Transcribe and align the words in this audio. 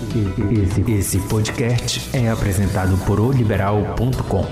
Esse, 0.00 0.92
esse 0.92 1.18
podcast 1.28 2.16
é 2.16 2.30
apresentado 2.30 2.96
por 3.04 3.20
oliberal.com. 3.20 4.46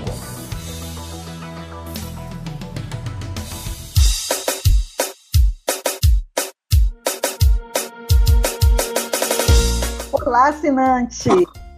Olá, 10.11 10.49
assinante! 10.49 11.29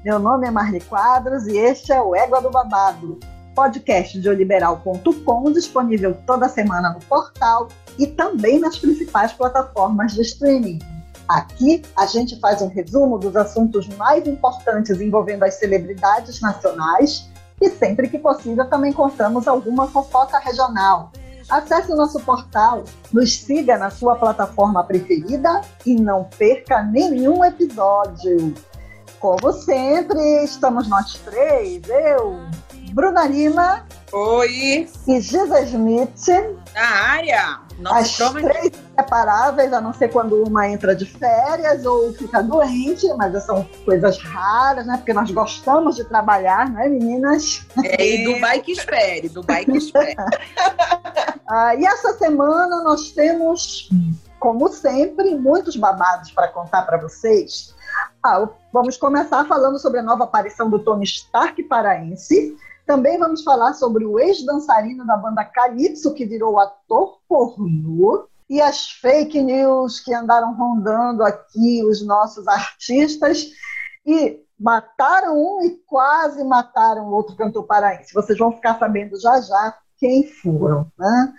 Meu 0.04 0.20
nome 0.20 0.48
é 0.48 0.52
Marli 0.52 0.82
Quadros 0.82 1.48
e 1.48 1.58
este 1.58 1.94
é 1.94 2.02
o 2.02 2.14
Égua 2.14 2.42
do 2.42 2.52
Babado, 2.52 3.18
podcast 3.56 4.20
de 4.20 4.28
oliberal.com, 4.28 5.52
disponível 5.54 6.14
toda 6.28 6.50
semana 6.50 6.92
no 6.92 7.00
portal 7.06 7.70
e 7.98 8.06
também 8.06 8.60
nas 8.60 8.78
principais 8.78 9.32
plataformas 9.32 10.12
de 10.14 10.24
streaming. 10.24 11.01
Aqui 11.32 11.82
a 11.96 12.06
gente 12.06 12.38
faz 12.42 12.62
um 12.62 12.68
resumo 12.68 13.18
dos 13.18 13.38
assuntos 13.38 13.88
mais 13.96 14.28
importantes 14.28 15.00
envolvendo 15.00 15.44
as 15.44 15.54
celebridades 15.56 16.42
nacionais 16.42 17.30
e 17.62 17.70
sempre 17.70 18.10
que 18.10 18.20
possível 18.20 18.70
também 18.70 18.92
contamos 18.92 19.48
alguma 19.48 19.88
fofoca 19.88 20.40
regional. 20.40 21.10
Acesse 21.50 21.90
o 21.90 21.96
nosso 21.96 22.20
portal, 22.20 22.84
nos 23.14 23.38
siga 23.38 23.78
na 23.78 23.90
sua 23.90 24.16
plataforma 24.16 24.84
preferida 24.84 25.62
e 25.86 25.96
não 25.96 26.26
perca 26.26 26.84
nenhum 26.84 27.46
episódio. 27.46 28.54
Como 29.18 29.54
sempre, 29.54 30.44
estamos 30.44 30.90
nós 30.90 31.14
três, 31.14 31.82
eu, 31.88 32.40
Bruna 32.92 33.26
Lima. 33.26 33.86
Oi. 34.12 34.86
E 35.08 35.22
Giza 35.22 35.62
Smith. 35.62 36.28
Na 36.74 36.82
área. 36.82 37.60
As 37.86 38.18
três 38.18 38.72
inseparáveis, 39.02 39.74
a 39.74 39.82
não 39.82 39.94
ser 39.94 40.10
quando 40.10 40.44
uma 40.44 40.68
entra 40.70 40.96
de 40.96 41.06
férias 41.06 41.86
ou 41.86 42.14
fica 42.14 42.42
doente, 42.42 43.08
mas 43.16 43.44
são 43.44 43.68
coisas 43.84 44.18
raras, 44.20 44.86
né? 44.86 44.98
Porque 44.98 45.14
nós 45.14 45.30
gostamos 45.32 45.96
de 45.96 46.04
trabalhar, 46.04 46.70
né, 46.70 46.88
meninas? 46.88 47.66
É, 47.84 48.06
e 48.06 48.26
do 48.26 48.40
bike 48.40 48.72
espere, 48.72 49.30
do 49.30 49.44
bike 49.44 49.76
espere. 49.78 50.16
ah, 51.50 51.76
e 51.76 51.86
essa 51.86 52.14
semana 52.14 52.84
nós 52.84 53.12
temos, 53.12 53.90
como 54.40 54.70
sempre, 54.70 55.36
muitos 55.36 55.76
babados 55.76 56.32
para 56.32 56.48
contar 56.48 56.84
para 56.84 56.98
vocês. 56.98 57.74
Ah, 58.24 58.48
vamos 58.72 58.98
começar 58.98 59.46
falando 59.46 59.80
sobre 59.80 60.00
a 60.00 60.04
nova 60.04 60.26
aparição 60.26 60.70
do 60.70 60.80
Tony 60.80 61.04
Stark 61.04 61.62
paraense, 61.64 62.56
também 62.86 63.18
vamos 63.18 63.44
falar 63.44 63.74
sobre 63.74 64.06
o 64.06 64.20
ex-dançarino 64.20 65.06
da 65.06 65.16
banda 65.16 65.46
Calypso, 65.46 66.14
que 66.14 66.26
virou 66.26 66.60
ator 66.60 67.20
pornô, 67.28 68.28
e 68.52 68.60
as 68.60 68.92
fake 68.92 69.42
news 69.42 70.02
que 70.02 70.14
andaram 70.14 70.54
rondando 70.54 71.24
aqui 71.24 71.82
os 71.86 72.06
nossos 72.06 72.46
artistas 72.50 73.46
e 74.06 74.44
mataram 74.60 75.38
um 75.38 75.64
e 75.64 75.78
quase 75.88 76.44
mataram 76.44 77.10
outro 77.14 77.34
cantor 77.38 77.64
paraense. 77.64 78.14
Vocês 78.14 78.38
vão 78.38 78.52
ficar 78.52 78.78
sabendo 78.78 79.18
já 79.22 79.40
já 79.40 79.78
quem 79.98 80.28
foram. 80.28 80.92
Né? 81.00 81.34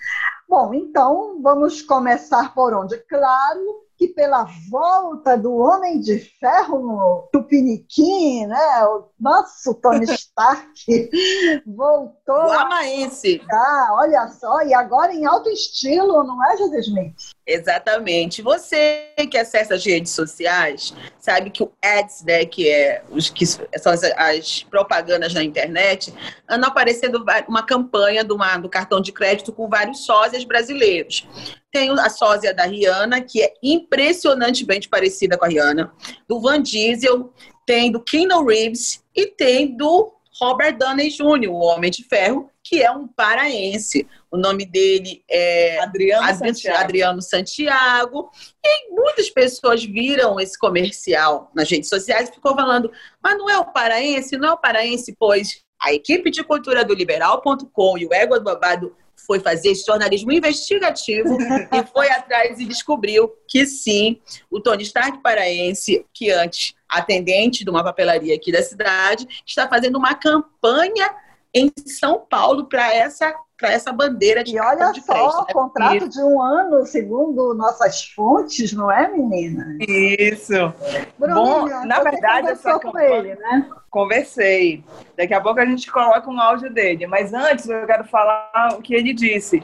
Bom, 0.48 0.72
então 0.72 1.38
vamos 1.42 1.82
começar 1.82 2.54
por 2.54 2.72
onde? 2.72 2.96
Claro 2.96 3.60
que 4.02 4.08
pela 4.08 4.48
volta 4.68 5.36
do 5.38 5.54
Homem 5.54 6.00
de 6.00 6.18
Ferro 6.18 6.80
no 6.80 7.28
Tupiniquim, 7.32 8.46
né? 8.46 8.84
O 8.86 9.04
nosso 9.20 9.74
Tony 9.74 10.04
Stark 10.06 11.10
voltou. 11.64 12.34
Lamaense. 12.34 13.40
Ah, 13.48 13.88
olha 14.00 14.26
só, 14.28 14.62
e 14.62 14.74
agora 14.74 15.14
em 15.14 15.24
alto 15.24 15.48
estilo, 15.50 16.24
não 16.24 16.44
é, 16.50 16.56
José 16.56 16.80
Smith? 16.80 17.14
Exatamente. 17.46 18.40
Você 18.40 19.08
que 19.30 19.36
acessa 19.36 19.74
as 19.74 19.84
redes 19.84 20.12
sociais 20.12 20.94
sabe 21.18 21.50
que 21.50 21.62
o 21.62 21.72
ads, 21.82 22.22
né, 22.24 22.44
que 22.44 22.68
é 22.68 23.02
os 23.10 23.30
que 23.30 23.44
são 23.44 23.92
as, 23.92 24.04
as 24.04 24.62
propagandas 24.62 25.34
na 25.34 25.42
internet, 25.42 26.14
andam 26.48 26.68
aparecendo 26.68 27.24
uma 27.48 27.64
campanha 27.64 28.22
do, 28.22 28.36
uma, 28.36 28.56
do 28.58 28.68
cartão 28.68 29.00
de 29.00 29.10
crédito 29.10 29.52
com 29.52 29.68
vários 29.68 30.04
sósias 30.04 30.44
brasileiros. 30.44 31.26
Tem 31.72 31.90
a 31.90 32.08
sósia 32.08 32.54
da 32.54 32.64
Rihanna, 32.64 33.20
que 33.20 33.42
é 33.42 33.52
impressionantemente 33.62 34.88
parecida 34.88 35.36
com 35.36 35.44
a 35.44 35.48
Rihanna, 35.48 35.92
do 36.28 36.40
Van 36.40 36.62
Diesel, 36.62 37.32
tem 37.66 37.90
do 37.90 38.00
Keanu 38.00 38.44
Reeves 38.44 39.02
e 39.16 39.26
tem 39.26 39.76
do 39.76 40.12
Robert 40.40 40.76
Downey 40.76 41.08
Jr., 41.08 41.48
o 41.48 41.54
Homem 41.54 41.90
de 41.90 42.04
Ferro, 42.04 42.50
que 42.72 42.82
é 42.82 42.90
um 42.90 43.06
paraense. 43.06 44.08
O 44.30 44.38
nome 44.38 44.64
dele 44.64 45.22
é 45.28 45.78
Adriano, 45.80 46.34
Santiago. 46.34 46.78
Adriano 46.78 47.22
Santiago. 47.22 48.30
E 48.64 48.94
muitas 48.94 49.28
pessoas 49.28 49.84
viram 49.84 50.40
esse 50.40 50.58
comercial 50.58 51.50
nas 51.54 51.70
redes 51.70 51.90
sociais 51.90 52.30
e 52.30 52.32
ficou 52.32 52.54
falando, 52.54 52.90
mas 53.22 53.36
não 53.36 53.50
é 53.50 53.58
o 53.58 53.66
paraense? 53.66 54.38
Não 54.38 54.48
é 54.48 54.52
o 54.52 54.56
paraense, 54.56 55.14
pois 55.18 55.62
a 55.78 55.92
equipe 55.92 56.30
de 56.30 56.42
cultura 56.42 56.82
do 56.82 56.94
Liberal.com 56.94 57.98
e 57.98 58.06
o 58.06 58.14
Égua 58.14 58.38
do 58.38 58.44
Babado 58.44 58.96
foi 59.26 59.38
fazer 59.38 59.72
esse 59.72 59.84
jornalismo 59.84 60.32
investigativo 60.32 61.36
e 61.40 61.86
foi 61.92 62.08
atrás 62.10 62.58
e 62.58 62.64
descobriu 62.64 63.30
que 63.46 63.66
sim, 63.66 64.18
o 64.50 64.60
Tony 64.60 64.82
Stark 64.82 65.18
paraense, 65.22 66.06
que 66.14 66.30
antes 66.30 66.72
atendente 66.88 67.64
de 67.64 67.70
uma 67.70 67.84
papelaria 67.84 68.34
aqui 68.34 68.50
da 68.50 68.62
cidade, 68.62 69.26
está 69.46 69.68
fazendo 69.68 69.98
uma 69.98 70.14
campanha 70.14 71.14
em 71.54 71.70
São 71.86 72.20
Paulo 72.28 72.66
para 72.66 72.94
essa 72.94 73.34
para 73.62 73.72
essa 73.72 73.92
bandeira 73.92 74.42
de 74.42 74.56
E 74.56 74.60
olha 74.60 74.90
de 74.90 75.00
só, 75.02 75.14
crédito, 75.14 75.46
né? 75.46 75.52
contrato 75.52 76.08
de 76.08 76.20
um 76.20 76.42
ano, 76.42 76.84
segundo 76.84 77.54
nossas 77.54 78.04
fontes, 78.06 78.72
não 78.72 78.90
é, 78.90 79.08
menina? 79.08 79.78
Isso. 79.80 80.74
Bom, 81.16 81.66
na 81.86 82.00
verdade, 82.00 82.48
essa 82.48 82.72
conversou 82.72 82.90
com 82.90 82.98
ele, 82.98 83.36
né? 83.36 83.70
Conversei. 83.88 84.82
Daqui 85.16 85.32
a 85.32 85.40
pouco 85.40 85.60
a 85.60 85.64
gente 85.64 85.90
coloca 85.92 86.28
um 86.28 86.40
áudio 86.40 86.72
dele. 86.74 87.06
Mas 87.06 87.32
antes 87.32 87.68
eu 87.68 87.86
quero 87.86 88.02
falar 88.02 88.74
o 88.76 88.82
que 88.82 88.94
ele 88.94 89.14
disse. 89.14 89.62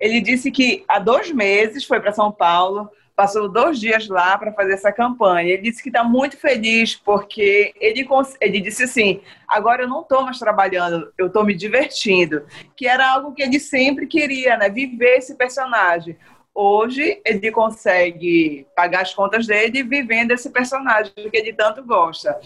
Ele 0.00 0.20
disse 0.20 0.50
que 0.50 0.84
há 0.88 0.98
dois 0.98 1.30
meses 1.30 1.84
foi 1.84 2.00
para 2.00 2.12
São 2.12 2.32
Paulo, 2.32 2.90
passou 3.18 3.48
dois 3.48 3.80
dias 3.80 4.06
lá 4.06 4.38
para 4.38 4.52
fazer 4.52 4.74
essa 4.74 4.92
campanha. 4.92 5.52
Ele 5.52 5.62
disse 5.62 5.82
que 5.82 5.88
está 5.88 6.04
muito 6.04 6.36
feliz 6.36 6.94
porque 6.94 7.74
ele, 7.80 8.06
ele 8.40 8.60
disse 8.60 8.84
assim: 8.84 9.20
agora 9.48 9.82
eu 9.82 9.88
não 9.88 10.02
estou 10.02 10.22
mais 10.22 10.38
trabalhando, 10.38 11.12
eu 11.18 11.26
estou 11.26 11.44
me 11.44 11.52
divertindo. 11.52 12.46
Que 12.76 12.86
era 12.86 13.10
algo 13.10 13.34
que 13.34 13.42
ele 13.42 13.58
sempre 13.58 14.06
queria, 14.06 14.56
né? 14.56 14.68
Viver 14.68 15.16
esse 15.16 15.34
personagem. 15.34 16.16
Hoje 16.54 17.20
ele 17.24 17.50
consegue 17.50 18.64
pagar 18.76 19.02
as 19.02 19.12
contas 19.12 19.48
dele 19.48 19.82
vivendo 19.82 20.30
esse 20.30 20.50
personagem 20.50 21.12
que 21.12 21.36
ele 21.36 21.52
tanto 21.52 21.82
gosta. 21.82 22.38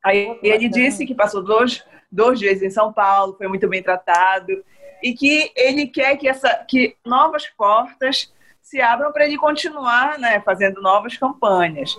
Aí 0.00 0.38
ele 0.44 0.68
disse 0.68 1.04
que 1.04 1.14
passou 1.14 1.42
dois, 1.42 1.84
dois 2.10 2.38
dias 2.38 2.62
em 2.62 2.70
São 2.70 2.92
Paulo, 2.92 3.34
foi 3.36 3.48
muito 3.48 3.68
bem 3.68 3.82
tratado 3.82 4.64
e 5.02 5.12
que 5.12 5.50
ele 5.56 5.88
quer 5.88 6.16
que, 6.16 6.28
essa, 6.28 6.64
que 6.68 6.96
novas 7.04 7.48
portas 7.48 8.32
se 8.64 8.80
abram 8.80 9.12
para 9.12 9.26
ele 9.26 9.36
continuar 9.36 10.18
né, 10.18 10.40
fazendo 10.40 10.80
novas 10.80 11.18
campanhas. 11.18 11.94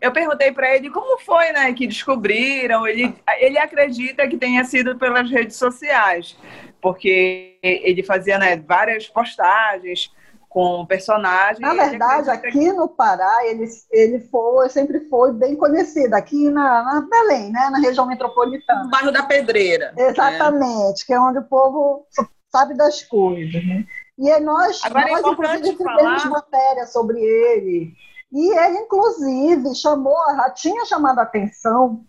Eu 0.00 0.10
perguntei 0.10 0.50
para 0.50 0.74
ele 0.74 0.90
como 0.90 1.16
foi 1.20 1.52
né, 1.52 1.72
que 1.72 1.86
descobriram. 1.86 2.84
Ele, 2.84 3.14
ele 3.38 3.56
acredita 3.56 4.26
que 4.26 4.36
tenha 4.36 4.64
sido 4.64 4.98
pelas 4.98 5.30
redes 5.30 5.56
sociais, 5.56 6.36
porque 6.82 7.56
ele 7.62 8.02
fazia 8.02 8.36
né, 8.36 8.56
várias 8.56 9.06
postagens 9.06 10.12
com 10.48 10.84
personagens. 10.86 11.60
Na 11.60 11.72
verdade, 11.72 12.30
aqui 12.30 12.72
no 12.72 12.88
Pará, 12.88 13.46
ele, 13.46 13.68
ele 13.92 14.18
foi, 14.18 14.68
sempre 14.70 15.08
foi 15.08 15.32
bem 15.32 15.54
conhecido, 15.54 16.14
aqui 16.14 16.50
na, 16.50 16.82
na 16.82 17.00
Belém, 17.02 17.52
né? 17.52 17.70
na 17.70 17.78
região 17.78 18.06
metropolitana. 18.06 18.82
No 18.82 18.90
bairro 18.90 19.12
da 19.12 19.22
Pedreira. 19.22 19.92
né? 19.96 20.08
Exatamente, 20.08 21.06
que 21.06 21.12
é 21.12 21.20
onde 21.20 21.38
o 21.38 21.44
povo 21.44 22.06
sabe 22.50 22.74
das 22.76 23.04
coisas. 23.04 23.64
Né? 23.64 23.86
E 24.18 24.30
aí 24.30 24.42
nós, 24.42 24.80
Agora 24.84 25.08
é 25.08 25.10
nós 25.12 25.20
importante 25.20 25.68
inclusive, 25.70 25.76
fizemos 25.76 26.22
falar- 26.22 26.30
matéria 26.30 26.86
sobre 26.86 27.20
ele. 27.20 27.92
E 28.32 28.50
ele, 28.58 28.78
inclusive, 28.80 29.74
chamou, 29.74 30.16
tinha 30.54 30.84
chamado 30.84 31.18
a 31.20 31.22
atenção 31.22 32.04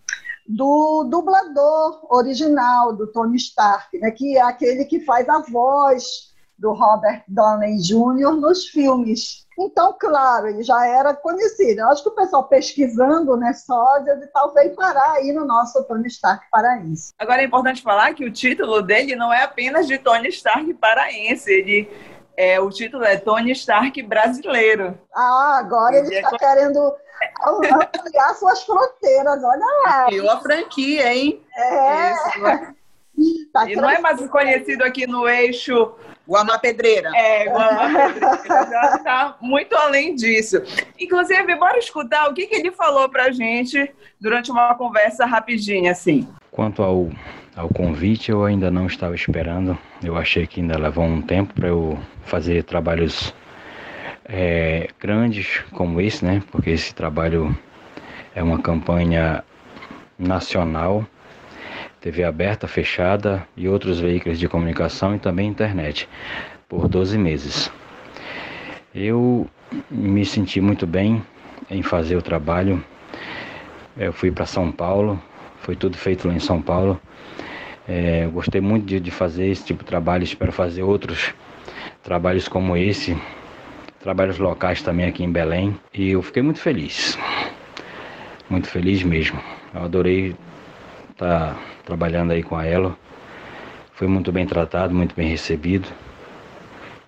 do 0.48 1.04
dublador 1.04 2.06
original 2.10 2.92
do 2.94 3.08
Tony 3.08 3.38
Stark, 3.38 3.98
né? 4.00 4.10
que 4.12 4.36
é 4.36 4.42
aquele 4.42 4.84
que 4.86 5.00
faz 5.02 5.30
a 5.30 5.40
voz 5.40 6.29
do 6.60 6.74
Robert 6.74 7.24
Downey 7.28 7.78
Jr. 7.78 8.32
nos 8.34 8.68
filmes. 8.68 9.48
Então, 9.58 9.96
claro, 10.00 10.48
ele 10.48 10.62
já 10.64 10.86
era 10.86 11.14
conhecido. 11.14 11.82
Eu 11.82 11.90
acho 11.90 12.04
que 12.04 12.10
o 12.10 12.16
pessoal 12.16 12.44
pesquisando, 12.48 13.36
né, 13.36 13.52
sósias 13.54 14.22
e 14.24 14.28
tal, 14.28 14.54
veio 14.54 14.76
parar 14.76 15.14
aí 15.14 15.32
no 15.32 15.46
nosso 15.46 15.84
Tony 15.86 16.08
Stark 16.08 16.46
paraense. 16.52 17.12
Agora 17.18 17.42
é 17.42 17.46
importante 17.46 17.82
falar 17.82 18.14
que 18.14 18.24
o 18.26 18.32
título 18.32 18.82
dele 18.82 19.16
não 19.16 19.34
é 19.34 19.44
apenas 19.44 19.88
de 19.88 19.98
Tony 19.98 20.30
Stark 20.30 20.74
paraense, 20.76 21.52
ele 21.52 21.90
é, 22.38 22.60
o 22.60 22.70
título 22.70 23.04
é 23.04 23.18
Tony 23.18 23.52
Stark 23.52 24.02
brasileiro. 24.04 24.98
Ah, 25.14 25.58
agora 25.60 25.98
ele 25.98 26.08
Ele 26.08 26.16
é 26.16 26.20
está 26.20 26.30
co- 26.30 26.38
querendo 26.38 26.96
ampliar 27.46 28.34
suas 28.36 28.64
fronteiras, 28.64 29.44
olha 29.44 29.66
lá. 29.86 30.06
Criou 30.06 30.30
a 30.30 30.40
franquia, 30.40 31.14
hein? 31.14 31.44
É, 31.56 32.12
Isso. 33.18 33.52
tá 33.52 33.70
E 33.70 33.76
não 33.76 33.90
é 33.90 34.00
mais 34.00 34.26
conhecido 34.30 34.84
aqui 34.84 35.06
no 35.06 35.28
eixo 35.28 35.94
igual 36.30 36.44
uma 36.44 36.60
pedreira. 36.60 37.10
É, 37.16 37.48
igual 37.48 37.72
uma 37.72 38.08
pedreira. 38.14 38.70
Já 38.70 38.96
está 38.96 39.36
muito 39.42 39.76
além 39.76 40.14
disso. 40.14 40.62
Inclusive, 41.00 41.56
bora 41.56 41.80
escutar 41.80 42.30
o 42.30 42.34
que, 42.36 42.46
que 42.46 42.56
ele 42.56 42.72
falou 42.72 43.10
para 43.10 43.26
a 43.26 43.32
gente 43.32 43.92
durante 44.22 44.52
uma 44.52 44.76
conversa 44.76 45.26
rapidinha, 45.26 45.92
assim. 45.92 46.28
Quanto 46.52 46.84
ao, 46.84 47.10
ao 47.56 47.68
convite, 47.70 48.30
eu 48.30 48.46
ainda 48.46 48.70
não 48.70 48.86
estava 48.86 49.16
esperando. 49.16 49.76
Eu 50.04 50.16
achei 50.16 50.46
que 50.46 50.62
ainda 50.62 50.78
levou 50.78 51.04
um 51.04 51.22
tempo 51.22 51.54
para 51.56 51.70
eu 51.70 51.98
fazer 52.26 52.64
trabalhos 52.64 53.34
é, 54.26 54.88
grandes 55.00 55.64
como 55.72 56.00
esse, 56.00 56.24
né? 56.24 56.44
Porque 56.52 56.70
esse 56.70 56.94
trabalho 56.94 57.58
é 58.36 58.44
uma 58.44 58.62
campanha 58.62 59.44
nacional, 60.18 61.08
TV 62.02 62.24
aberta, 62.24 62.68
fechada 62.68 63.46
e 63.58 63.68
outros 63.68 64.00
veículos 64.00 64.40
de 64.40 64.48
comunicação 64.48 65.16
e 65.16 65.20
também 65.20 65.48
internet, 65.48 66.08
por 66.68 66.88
12 66.88 67.18
meses. 67.18 67.72
Eu 68.96 69.48
me 69.92 70.26
senti 70.26 70.62
muito 70.62 70.88
bem 70.88 71.22
em 71.70 71.82
fazer 71.82 72.16
o 72.16 72.22
trabalho. 72.22 72.84
Eu 73.98 74.14
fui 74.14 74.32
para 74.32 74.46
São 74.46 74.72
Paulo, 74.72 75.22
foi 75.60 75.76
tudo 75.76 75.98
feito 75.98 76.28
lá 76.28 76.34
em 76.34 76.40
São 76.40 76.62
Paulo. 76.62 77.00
É, 77.88 78.28
gostei 78.28 78.62
muito 78.62 78.86
de, 78.86 79.00
de 79.00 79.12
fazer 79.12 79.48
esse 79.48 79.66
tipo 79.66 79.84
de 79.84 79.88
trabalho, 79.88 80.24
espero 80.24 80.52
fazer 80.52 80.84
outros 80.84 81.34
trabalhos 82.04 82.48
como 82.48 82.78
esse, 82.78 83.18
trabalhos 84.00 84.38
locais 84.38 84.82
também 84.82 85.08
aqui 85.08 85.24
em 85.24 85.32
Belém. 85.32 85.78
E 85.94 86.12
eu 86.12 86.22
fiquei 86.22 86.42
muito 86.42 86.60
feliz, 86.60 87.18
muito 88.50 88.68
feliz 88.68 89.04
mesmo. 89.04 89.40
Eu 89.74 89.84
adorei 89.84 90.36
estar 91.20 91.54
tá 91.54 91.60
trabalhando 91.86 92.32
aí 92.32 92.42
com 92.42 92.56
a 92.56 92.66
Elo. 92.66 92.98
Foi 93.94 94.08
muito 94.08 94.32
bem 94.32 94.48
tratado, 94.48 94.96
muito 94.96 95.14
bem 95.14 95.28
recebido. 95.28 95.88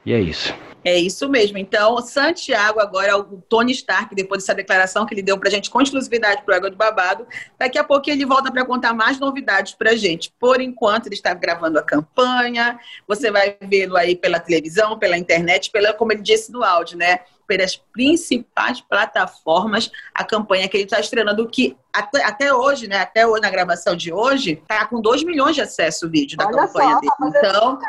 E 0.05 0.11
é 0.11 0.19
isso. 0.19 0.53
É 0.83 0.97
isso 0.97 1.29
mesmo. 1.29 1.59
Então, 1.59 2.01
Santiago, 2.01 2.79
agora, 2.79 3.15
o 3.15 3.39
Tony 3.47 3.71
Stark, 3.71 4.15
depois 4.15 4.41
dessa 4.41 4.55
declaração 4.55 5.05
que 5.05 5.13
ele 5.13 5.21
deu 5.21 5.37
para 5.37 5.47
a 5.47 5.51
gente 5.51 5.69
com 5.69 5.79
exclusividade 5.79 6.41
para 6.43 6.53
o 6.53 6.55
Água 6.57 6.69
do 6.71 6.75
Babado, 6.75 7.27
daqui 7.57 7.77
a 7.77 7.83
pouco 7.83 8.09
ele 8.09 8.25
volta 8.25 8.51
para 8.51 8.65
contar 8.65 8.91
mais 8.93 9.19
novidades 9.19 9.73
para 9.75 9.91
a 9.91 9.95
gente. 9.95 10.33
Por 10.39 10.59
enquanto, 10.59 11.05
ele 11.05 11.15
está 11.15 11.35
gravando 11.35 11.77
a 11.77 11.83
campanha, 11.83 12.79
você 13.07 13.29
vai 13.29 13.55
vê-lo 13.61 13.95
aí 13.95 14.15
pela 14.15 14.39
televisão, 14.39 14.97
pela 14.97 15.17
internet, 15.17 15.69
pela, 15.69 15.93
como 15.93 16.13
ele 16.13 16.23
disse 16.23 16.51
no 16.51 16.63
áudio, 16.63 16.97
né? 16.97 17.19
Pelas 17.47 17.75
principais 17.75 18.81
plataformas 18.81 19.91
a 20.13 20.23
campanha 20.23 20.67
que 20.67 20.77
ele 20.77 20.83
está 20.83 20.99
estreando, 20.99 21.47
que 21.47 21.75
até, 21.93 22.23
até, 22.23 22.53
hoje, 22.53 22.87
né? 22.87 22.97
Até 22.97 23.27
hoje, 23.27 23.41
na 23.41 23.49
gravação 23.49 23.95
de 23.95 24.13
hoje, 24.13 24.63
tá 24.65 24.85
com 24.85 25.01
2 25.01 25.23
milhões 25.23 25.55
de 25.55 25.61
acessos 25.61 26.03
o 26.03 26.09
vídeo 26.09 26.37
da 26.37 26.47
Olha 26.47 26.55
campanha 26.55 26.93
só, 26.93 26.99
dele. 26.99 27.37
Então, 27.37 27.79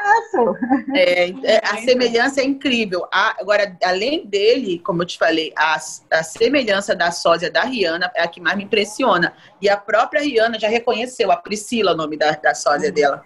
é, 0.95 1.31
é, 1.45 1.61
a 1.65 1.77
semelhança 1.79 2.41
é 2.41 2.45
incrível. 2.45 3.07
A, 3.13 3.41
agora, 3.41 3.77
além 3.85 4.27
dele, 4.27 4.81
como 4.81 5.03
eu 5.03 5.07
te 5.07 5.17
falei, 5.17 5.53
a, 5.57 5.77
a 6.11 6.23
semelhança 6.25 6.97
da 6.97 7.13
sósia 7.13 7.51
da 7.51 7.63
Rihanna 7.63 8.11
é 8.17 8.23
a 8.23 8.29
que 8.29 8.41
mais 8.41 8.57
me 8.57 8.65
impressiona. 8.65 9.35
E 9.61 9.69
a 9.69 9.77
própria 9.77 10.21
Rihanna 10.21 10.59
já 10.59 10.69
reconheceu, 10.69 11.31
a 11.31 11.37
Priscila, 11.37 11.93
o 11.93 11.97
nome 11.97 12.17
da, 12.17 12.33
da 12.33 12.55
sósia 12.55 12.91
dela 12.91 13.23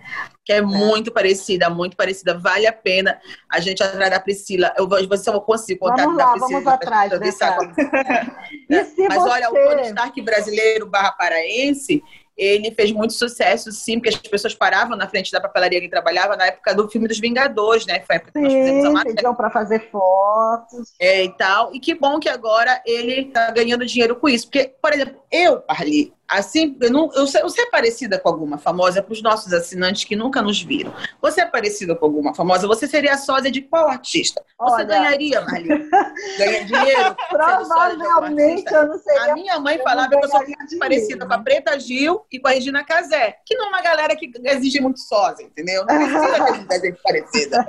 que 0.46 0.52
é, 0.52 0.58
é, 0.58 0.62
muito 0.62 1.12
parecida, 1.12 1.68
muito 1.68 1.96
parecida. 1.96 2.38
Vale 2.38 2.68
a 2.68 2.72
pena 2.72 3.20
a 3.50 3.58
gente 3.58 3.82
atrás 3.82 4.10
da 4.10 4.20
Priscila. 4.20 4.72
Eu 4.78 4.88
vou, 4.88 5.06
você 5.08 5.28
eu 5.28 5.40
consigo 5.40 5.80
contar 5.80 6.04
vamos 6.04 6.16
lá, 6.16 6.24
da 6.24 6.30
Priscila. 6.30 6.60
Vamos 6.60 6.72
atrás, 6.72 7.10
né, 7.10 7.18
Mas 9.08 9.18
você... 9.18 9.28
olha, 9.28 9.50
o 9.50 9.52
Tony 9.52 9.88
Stark 9.88 10.22
brasileiro 10.22 10.86
barra 10.86 11.10
paraense, 11.10 12.00
ele 12.36 12.70
fez 12.70 12.92
muito 12.92 13.14
sucesso, 13.14 13.72
sim, 13.72 13.98
porque 13.98 14.10
as 14.10 14.16
pessoas 14.16 14.54
paravam 14.54 14.96
na 14.96 15.08
frente 15.08 15.32
da 15.32 15.40
papelaria 15.40 15.80
que 15.80 15.88
trabalhava 15.88 16.36
na 16.36 16.46
época 16.46 16.74
do 16.74 16.88
filme 16.88 17.08
dos 17.08 17.18
Vingadores, 17.18 17.84
né? 17.84 18.00
Foi 18.06 18.14
a 18.14 18.18
época 18.18 18.32
que 18.32 18.40
nós 18.40 18.52
fizemos 18.52 19.36
para 19.36 19.50
fazer 19.50 19.90
fotos. 19.90 20.94
É, 21.00 21.24
e 21.24 21.36
tal. 21.36 21.74
E 21.74 21.80
que 21.80 21.94
bom 21.94 22.20
que 22.20 22.28
agora 22.28 22.80
ele 22.86 23.24
tá 23.32 23.50
ganhando 23.50 23.84
dinheiro 23.84 24.14
com 24.14 24.28
isso. 24.28 24.46
Porque, 24.46 24.72
por 24.80 24.92
exemplo, 24.92 25.16
eu, 25.32 25.60
Parli, 25.62 26.12
Assim, 26.28 26.76
eu, 26.80 26.90
não, 26.90 27.10
eu, 27.14 27.26
você 27.26 27.62
é 27.62 27.70
parecida 27.70 28.18
com 28.18 28.28
alguma 28.28 28.58
famosa 28.58 29.02
para 29.02 29.12
os 29.12 29.22
nossos 29.22 29.52
assinantes 29.52 30.04
que 30.04 30.16
nunca 30.16 30.42
nos 30.42 30.62
viram. 30.62 30.92
Você 31.22 31.40
é 31.40 31.46
parecida 31.46 31.94
com 31.94 32.04
alguma 32.04 32.34
famosa? 32.34 32.66
Você 32.66 32.86
seria 32.86 33.14
a 33.14 33.18
sósia 33.18 33.50
de 33.50 33.62
qual 33.62 33.88
artista? 33.88 34.42
Você 34.58 34.74
Olha... 34.74 34.84
ganharia, 34.84 35.40
Marli? 35.42 35.68
Ganha 36.38 36.64
dinheiro? 36.64 37.16
Provavelmente 37.28 38.72
eu 38.72 38.86
não 38.86 38.98
seria. 38.98 39.32
A 39.32 39.34
minha 39.34 39.60
mãe 39.60 39.78
falava 39.78 40.08
que 40.08 40.24
eu 40.24 40.28
sou 40.28 40.40
muito 40.40 40.78
parecida 40.78 41.26
com 41.26 41.32
a 41.32 41.38
Preta 41.38 41.78
Gil 41.78 42.24
e 42.30 42.40
com 42.40 42.48
a 42.48 42.50
Regina 42.50 42.84
Casé, 42.84 43.36
que 43.44 43.54
não 43.54 43.66
é 43.66 43.68
uma 43.68 43.82
galera 43.82 44.16
que 44.16 44.30
exige 44.44 44.80
muito 44.80 44.98
sósia, 45.00 45.44
entendeu? 45.44 45.84
Não 45.86 45.96
precisa 45.96 46.80
ter 46.80 46.98
parecida. 47.02 47.68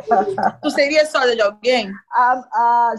tu 0.61 0.69
seria 0.71 1.05
sósia 1.05 1.35
de 1.35 1.41
alguém? 1.41 1.91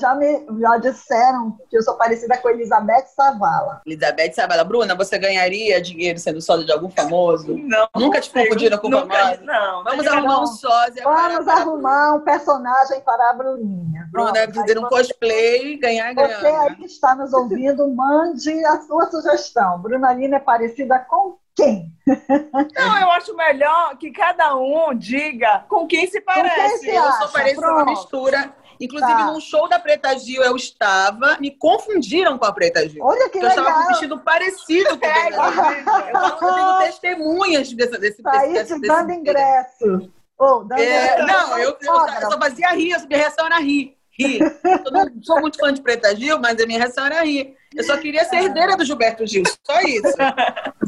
já 0.01 0.15
me 0.15 0.47
já 0.61 0.77
disseram 0.79 1.57
que 1.69 1.77
eu 1.77 1.83
sou 1.83 1.95
parecida 1.95 2.37
com 2.39 2.49
Elizabeth 2.49 3.07
Savala. 3.15 3.83
Elizabeth 3.87 4.33
Savala. 4.33 4.65
Bruna, 4.65 4.95
você 4.95 5.19
ganharia 5.19 5.48
ganharia 5.49 5.81
dinheiro 5.81 6.19
sendo 6.19 6.41
sósia 6.41 6.67
de 6.67 6.73
algum 6.73 6.91
famoso? 6.91 7.57
Não. 7.57 7.89
Nunca 7.97 8.21
te 8.21 8.31
confundiram 8.31 8.79
com 8.79 8.89
nunca, 8.89 9.17
famoso? 9.17 9.45
Não. 9.45 9.85
Vamos 9.85 10.07
arrumar 10.07 10.43
um 10.43 10.47
sósia 10.47 11.03
Vamos 11.03 11.45
para, 11.45 11.53
arrumar 11.55 12.15
um 12.15 12.21
personagem 12.21 13.01
para 13.01 13.31
a 13.31 13.33
Bruninha. 13.33 14.09
Bruna 14.13 14.33
deve 14.33 14.55
fazer 14.55 14.79
um 14.79 14.89
cosplay 14.89 15.75
e 15.75 15.77
ganhar 15.79 16.13
grana. 16.13 16.35
Você 16.39 16.47
aí 16.47 16.77
que 16.77 16.87
está 16.87 17.15
nos 17.15 17.33
ouvindo, 17.33 17.89
mande 17.89 18.65
a 18.65 18.81
sua 18.83 19.11
sugestão. 19.11 19.81
Bruna 19.81 20.13
Lina 20.13 20.37
é 20.37 20.41
parecida 20.41 20.99
com 20.99 21.39
quem? 21.55 21.93
Não, 22.07 23.01
eu 23.01 23.11
acho 23.11 23.35
melhor 23.35 23.97
que 23.97 24.13
cada 24.13 24.55
um 24.57 24.95
diga 24.95 25.65
com 25.69 25.87
quem 25.87 26.07
se 26.07 26.21
parece. 26.21 26.81
Quem 26.81 26.91
se 26.93 26.97
eu 26.97 27.13
sou 27.13 27.29
parecida 27.29 27.67
com 27.67 27.73
uma 27.73 27.85
mistura 27.85 28.55
Inclusive, 28.81 29.13
tá. 29.13 29.27
num 29.27 29.41
show 29.41 29.69
da 29.69 29.79
Preta 29.79 30.17
Gil 30.19 30.43
eu 30.43 30.55
estava, 30.55 31.37
me 31.41 31.51
confundiram 31.51 32.39
com 32.39 32.45
a 32.45 32.53
Preta 32.53 32.89
Gil. 32.89 33.03
Olha 33.03 33.29
que 33.29 33.39
legal. 33.39 33.57
Eu 33.57 33.63
estava 33.63 33.73
com 33.73 33.85
um 33.85 33.89
vestido 33.89 34.19
parecido 34.21 34.99
com 34.99 35.07
a 35.07 35.13
Preta 35.13 35.53
Gil. 35.53 36.49
Eu, 36.49 36.55
tenho 36.55 36.79
testemunhas 36.79 37.73
desse, 37.73 37.99
desse, 37.99 38.23
tá 38.23 38.31
desse, 38.31 38.53
desse, 38.53 38.81
desse 38.81 38.87
dando 38.87 39.13
ingresso. 39.13 40.13
Oh, 40.39 40.65
dando 40.65 40.81
é, 40.81 41.27
Não, 41.27 41.59
eu, 41.59 41.77
eu, 41.81 41.93
eu, 41.93 42.31
só 42.31 42.39
fazia 42.39 42.71
rir, 42.71 42.95
a 42.95 42.99
minha 43.01 43.19
reação 43.19 43.47
era 43.47 43.59
rir. 43.59 43.97
Rir. 44.11 44.41
Eu 44.85 44.91
não 44.91 45.23
sou 45.23 45.41
muito 45.41 45.59
fã 45.59 45.73
de 45.73 45.83
Preta 45.83 46.15
Gil, 46.15 46.39
mas 46.39 46.61
a 46.61 46.67
minha 46.67 46.79
reação 46.79 47.07
era 47.07 47.25
rir. 47.25 47.57
Eu 47.75 47.85
só 47.85 47.97
queria 47.97 48.25
ser 48.25 48.37
herdeira 48.45 48.77
do 48.77 48.85
Gilberto 48.85 49.27
Gil, 49.27 49.43
só 49.65 49.81
isso. 49.81 50.15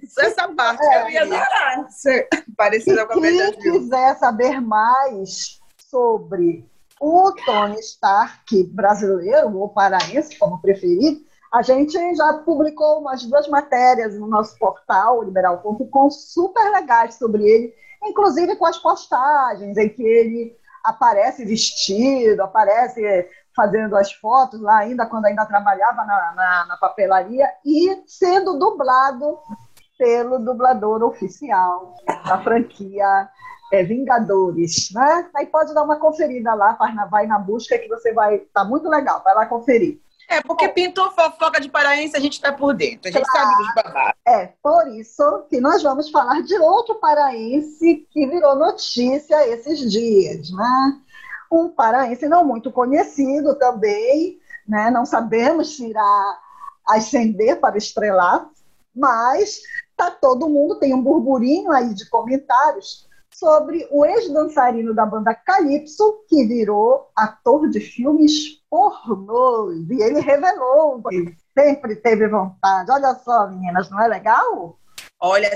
Só 0.09 0.23
essa 0.23 0.49
parte 0.49 0.85
é, 0.85 1.03
eu 1.03 1.11
ia 1.11 1.23
adorar 1.23 1.91
ser 1.91 2.29
parecida 2.57 3.07
com 3.07 3.15
a 3.15 3.21
Preta 3.21 3.45
Gil. 3.45 3.59
Quem 3.61 3.73
quiser 3.73 4.17
saber 4.17 4.61
mais 4.61 5.61
sobre 5.89 6.70
o 7.01 7.33
Tony 7.33 7.81
Stark 7.81 8.63
brasileiro, 8.65 9.57
ou 9.57 9.71
paraense, 9.71 10.39
como 10.39 10.61
preferir, 10.61 11.25
a 11.53 11.63
gente 11.63 12.15
já 12.15 12.35
publicou 12.45 13.01
umas 13.01 13.25
duas 13.25 13.49
matérias 13.49 14.17
no 14.17 14.29
nosso 14.29 14.57
portal, 14.59 15.23
liberal.com, 15.23 16.11
super 16.11 16.71
legais 16.71 17.15
sobre 17.15 17.43
ele, 17.43 17.75
inclusive 18.05 18.55
com 18.57 18.67
as 18.67 18.79
postagens 18.79 19.77
em 19.77 19.89
que 19.89 20.03
ele 20.03 20.57
aparece 20.85 21.45
vestido, 21.45 22.43
aparece 22.43 23.29
fazendo 23.57 23.97
as 23.97 24.13
fotos 24.13 24.61
lá 24.61 24.79
ainda, 24.79 25.07
quando 25.07 25.25
ainda 25.25 25.45
trabalhava 25.45 26.05
na, 26.05 26.33
na, 26.35 26.67
na 26.67 26.77
papelaria, 26.77 27.49
e 27.65 28.03
sendo 28.07 28.59
dublado 28.59 29.39
pelo 29.99 30.39
dublador 30.39 31.03
oficial 31.03 31.95
da 32.07 32.43
franquia 32.43 33.29
é, 33.71 33.85
Vingadores, 33.85 34.91
né? 34.93 35.31
Aí 35.35 35.47
pode 35.47 35.73
dar 35.73 35.85
uma 35.85 35.97
conferida 35.97 36.55
lá, 36.55 36.77
vai 37.11 37.27
na 37.27 37.39
busca 37.39 37.79
que 37.79 37.89
você 37.89 38.13
vai, 38.13 38.39
tá 38.53 38.65
muito 38.65 38.89
legal, 38.89 39.23
vai 39.25 39.35
lá 39.35 39.47
conferir. 39.47 40.01
É, 40.29 40.41
porque 40.43 40.69
pintou 40.69 41.11
fofoca 41.11 41.61
de 41.61 41.69
paraense, 41.69 42.17
a 42.17 42.21
gente 42.21 42.35
está 42.35 42.53
por 42.53 42.73
dentro, 42.73 43.09
a 43.09 43.13
gente 43.13 43.29
claro. 43.29 43.49
sabe 43.49 43.65
dos 43.65 43.75
babados. 43.75 44.21
É, 44.25 44.53
por 44.63 44.87
isso 44.89 45.45
que 45.51 45.61
nós 45.61 45.83
vamos 45.83 46.09
falar 46.09 46.41
de 46.43 46.57
outro 46.57 46.95
paraense 46.97 48.07
que 48.13 48.27
virou 48.29 48.55
notícia 48.55 49.49
esses 49.49 49.91
dias, 49.91 50.53
né? 50.53 51.01
Um 51.51 51.69
paraense 51.69 52.29
não 52.29 52.45
muito 52.45 52.71
conhecido 52.71 53.57
também, 53.57 54.39
né? 54.69 54.89
Não 54.89 55.05
sabemos 55.05 55.77
se 55.77 55.89
irá 55.89 56.39
ascender 56.89 57.59
para 57.59 57.77
estrelar, 57.77 58.49
mas 58.95 59.61
tá 59.97 60.13
todo 60.13 60.49
mundo, 60.49 60.79
tem 60.79 60.95
um 60.95 61.03
burburinho 61.03 61.73
aí 61.73 61.93
de 61.93 62.09
comentários 62.09 63.10
sobre 63.41 63.89
o 63.91 64.05
ex-dançarino 64.05 64.95
da 64.95 65.07
banda 65.07 65.35
Calypso, 65.35 66.27
que 66.29 66.45
virou 66.45 67.11
ator 67.17 67.71
de 67.71 67.81
filmes 67.81 68.63
pornôs. 68.69 69.89
E 69.89 70.03
ele 70.03 70.21
revelou 70.21 71.03
que 71.03 71.35
sempre 71.59 71.97
teve 71.97 72.29
vontade. 72.29 72.91
Olha 72.91 73.15
só, 73.15 73.49
meninas, 73.49 73.89
não 73.91 74.01
é 74.01 74.07
legal? 74.07 74.79
Olha, 75.23 75.51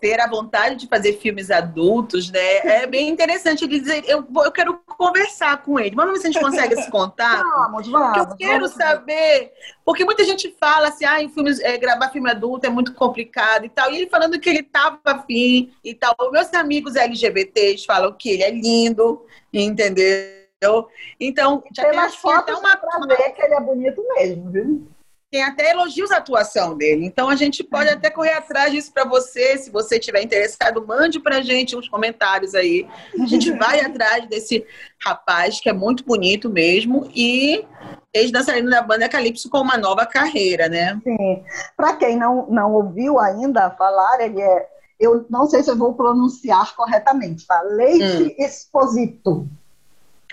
ter 0.00 0.18
a 0.18 0.26
vontade 0.26 0.76
de 0.76 0.86
fazer 0.86 1.18
filmes 1.18 1.50
adultos, 1.50 2.30
né? 2.30 2.56
É 2.64 2.86
bem 2.86 3.10
interessante 3.10 3.64
ele 3.64 3.78
dizer, 3.78 4.02
eu, 4.08 4.26
eu 4.42 4.50
quero 4.50 4.80
conversar 4.86 5.62
com 5.62 5.78
ele. 5.78 5.94
Vamos 5.94 6.12
ver 6.14 6.20
se 6.20 6.28
a 6.28 6.30
gente 6.30 6.42
consegue 6.42 6.72
esse 6.72 6.90
contato. 6.90 7.42
Vamos, 7.42 7.86
vamos. 7.86 8.16
eu 8.16 8.36
quero 8.36 8.66
vamos. 8.66 8.70
saber, 8.70 9.52
porque 9.84 10.06
muita 10.06 10.24
gente 10.24 10.56
fala 10.58 10.88
assim, 10.88 11.04
ah, 11.04 11.22
em 11.22 11.28
filmes, 11.28 11.60
é, 11.60 11.76
gravar 11.76 12.08
filme 12.08 12.30
adulto 12.30 12.66
é 12.66 12.70
muito 12.70 12.94
complicado 12.94 13.66
e 13.66 13.68
tal. 13.68 13.92
E 13.92 13.96
ele 13.96 14.08
falando 14.08 14.40
que 14.40 14.48
ele 14.48 14.60
estava 14.60 14.98
afim 15.04 15.70
e 15.84 15.94
tal. 15.94 16.16
Meus 16.32 16.54
amigos 16.54 16.96
LGBTs 16.96 17.84
falam 17.84 18.14
que 18.14 18.30
ele 18.30 18.42
é 18.42 18.50
lindo, 18.50 19.26
entendeu? 19.52 20.88
Então, 21.20 21.62
já 21.74 21.90
tem, 21.90 22.10
fotos 22.12 22.58
tem 22.58 22.70
até 22.70 22.86
uma... 22.96 23.06
ver 23.06 23.32
que 23.32 23.42
ele 23.42 23.54
é 23.54 23.60
bonito 23.60 24.02
mesmo, 24.14 24.50
viu? 24.50 24.88
Tem 25.30 25.44
até 25.44 25.70
elogios 25.70 26.10
à 26.10 26.16
atuação 26.16 26.76
dele. 26.76 27.06
Então 27.06 27.28
a 27.28 27.36
gente 27.36 27.62
pode 27.62 27.88
é. 27.88 27.92
até 27.92 28.10
correr 28.10 28.32
atrás 28.32 28.72
disso 28.72 28.92
para 28.92 29.04
você. 29.04 29.56
Se 29.56 29.70
você 29.70 29.98
estiver 29.98 30.22
interessado, 30.22 30.84
mande 30.84 31.20
para 31.20 31.36
a 31.36 31.42
gente 31.42 31.76
uns 31.76 31.88
comentários 31.88 32.54
aí. 32.54 32.86
A 33.18 33.26
gente 33.26 33.52
vai 33.52 33.80
atrás 33.80 34.28
desse 34.28 34.66
rapaz 35.02 35.60
que 35.60 35.68
é 35.68 35.72
muito 35.72 36.04
bonito 36.04 36.50
mesmo 36.50 37.08
e 37.14 37.64
ex-dançarino 38.12 38.68
da 38.68 38.82
banda 38.82 39.08
Calypso 39.08 39.48
com 39.48 39.58
uma 39.58 39.78
nova 39.78 40.04
carreira, 40.04 40.68
né? 40.68 41.00
Sim. 41.04 41.44
Para 41.76 41.94
quem 41.94 42.16
não, 42.16 42.46
não 42.50 42.72
ouviu 42.72 43.20
ainda 43.20 43.70
falar, 43.70 44.20
ele 44.20 44.40
é. 44.40 44.68
Eu 44.98 45.24
não 45.30 45.46
sei 45.46 45.62
se 45.62 45.70
eu 45.70 45.76
vou 45.76 45.94
pronunciar 45.94 46.74
corretamente, 46.74 47.46
tá? 47.46 47.62
Leite 47.62 48.22
hum. 48.22 48.44
Exposito. 48.44 49.48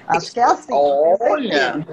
Acho 0.08 0.34
que 0.34 0.40
é 0.40 0.44
assim. 0.44 0.74
Olha! 0.74 1.86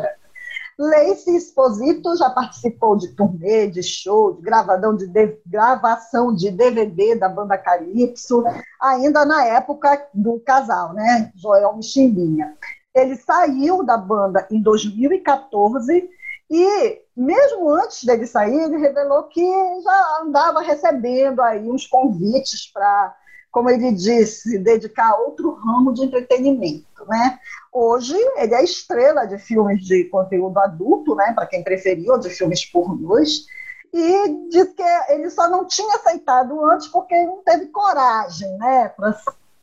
Leice 0.79 1.37
Exposito 1.37 2.17
já 2.17 2.31
participou 2.31 2.97
de 2.97 3.09
turnê, 3.09 3.69
de 3.69 3.83
show, 3.83 4.35
de, 4.35 4.43
gravadão 4.43 4.97
de, 4.97 5.07
de 5.07 5.39
gravação 5.47 6.35
de 6.35 6.51
DVD 6.51 7.15
da 7.15 7.29
banda 7.29 7.57
Calypso, 7.57 8.43
ainda 8.81 9.25
na 9.25 9.45
época 9.45 10.09
do 10.13 10.41
casal, 10.41 10.93
né? 10.93 11.33
Joel 11.37 11.77
Michimbinha. 11.77 12.57
Ele 12.95 13.17
saiu 13.17 13.85
da 13.85 13.97
banda 13.97 14.47
em 14.51 14.61
2014 14.61 16.09
e, 16.51 17.01
mesmo 17.17 17.71
antes 17.71 18.05
dele 18.05 18.27
sair, 18.27 18.61
ele 18.61 18.77
revelou 18.77 19.25
que 19.25 19.45
já 19.83 20.21
andava 20.23 20.61
recebendo 20.61 21.41
aí 21.41 21.69
uns 21.69 21.87
convites 21.87 22.71
para 22.73 23.17
como 23.55 23.71
ele 23.71 23.93
disse, 23.93 24.59
dedicar 24.59 25.13
a 25.13 25.17
outro 25.17 25.53
ramo 25.55 25.95
de 25.95 26.03
entretenimento, 26.03 27.07
né? 27.07 27.39
Hoje 27.73 28.17
ele 28.37 28.53
é 28.53 28.65
estrela 28.65 29.27
de 29.27 29.39
filmes 29.39 29.85
de 29.85 30.07
conteúdo 30.07 30.59
adulto, 30.59 31.15
né? 31.15 31.33
Para 31.33 31.47
quem 31.47 31.63
preferiu, 31.63 32.19
de 32.19 32.31
filmes 32.31 32.65
pornôs, 32.65 33.47
e 33.93 34.49
diz 34.49 34.73
que 34.73 34.83
ele 35.09 35.31
só 35.31 35.49
não 35.49 35.65
tinha 35.69 35.95
aceitado 35.95 36.65
antes 36.69 36.89
porque 36.89 37.15
não 37.23 37.45
teve 37.45 37.67
coragem, 37.67 38.59
né? 38.59 38.93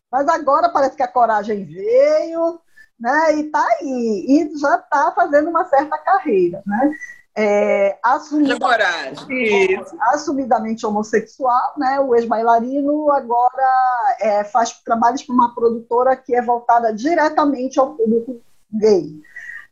Mas 0.10 0.26
agora 0.30 0.70
parece 0.70 0.96
que 0.96 1.04
a 1.04 1.08
coragem 1.10 1.66
veio, 1.66 2.62
né? 2.98 3.36
E 3.36 3.42
está 3.42 3.62
aí, 3.62 4.26
e 4.26 4.58
já 4.58 4.78
está 4.78 5.12
fazendo 5.12 5.50
uma 5.50 5.66
certa 5.66 5.98
carreira, 5.98 6.64
né? 6.66 6.92
É, 7.36 7.98
assumidamente 10.02 10.86
homossexual, 10.86 11.74
né? 11.78 12.00
O 12.00 12.14
ex-bailarino 12.16 13.10
agora 13.12 14.16
é, 14.20 14.44
faz 14.44 14.72
trabalhos 14.84 15.24
para 15.24 15.34
uma 15.34 15.56
produtora 15.56 16.16
que 16.16 16.36
é 16.36 16.42
voltada 16.42 16.94
diretamente 16.94 17.80
ao 17.80 17.96
público 17.96 18.42
gay. 18.72 19.22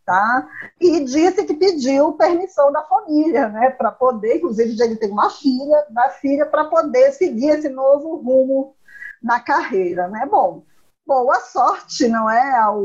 Tá? 0.06 0.48
E 0.82 1.02
disse 1.02 1.44
que 1.46 1.54
pediu 1.54 2.14
permissão 2.14 2.72
da 2.72 2.82
família, 2.84 3.48
né, 3.48 3.70
para 3.70 3.92
poder, 3.92 4.38
inclusive 4.38 4.76
ele 4.82 4.96
tem 4.96 5.12
uma 5.12 5.30
filha, 5.30 5.86
da 5.92 6.10
filha 6.10 6.48
para 6.48 6.66
poder 6.66 7.12
seguir 7.12 7.50
esse 7.50 7.70
novo 7.70 8.16
rumo 8.16 8.76
na 9.22 9.40
carreira, 9.40 10.08
né? 10.08 10.26
Bom, 10.26 10.64
boa 11.06 11.40
sorte, 11.42 12.08
não 12.08 12.28
é, 12.28 12.58
ao 12.58 12.82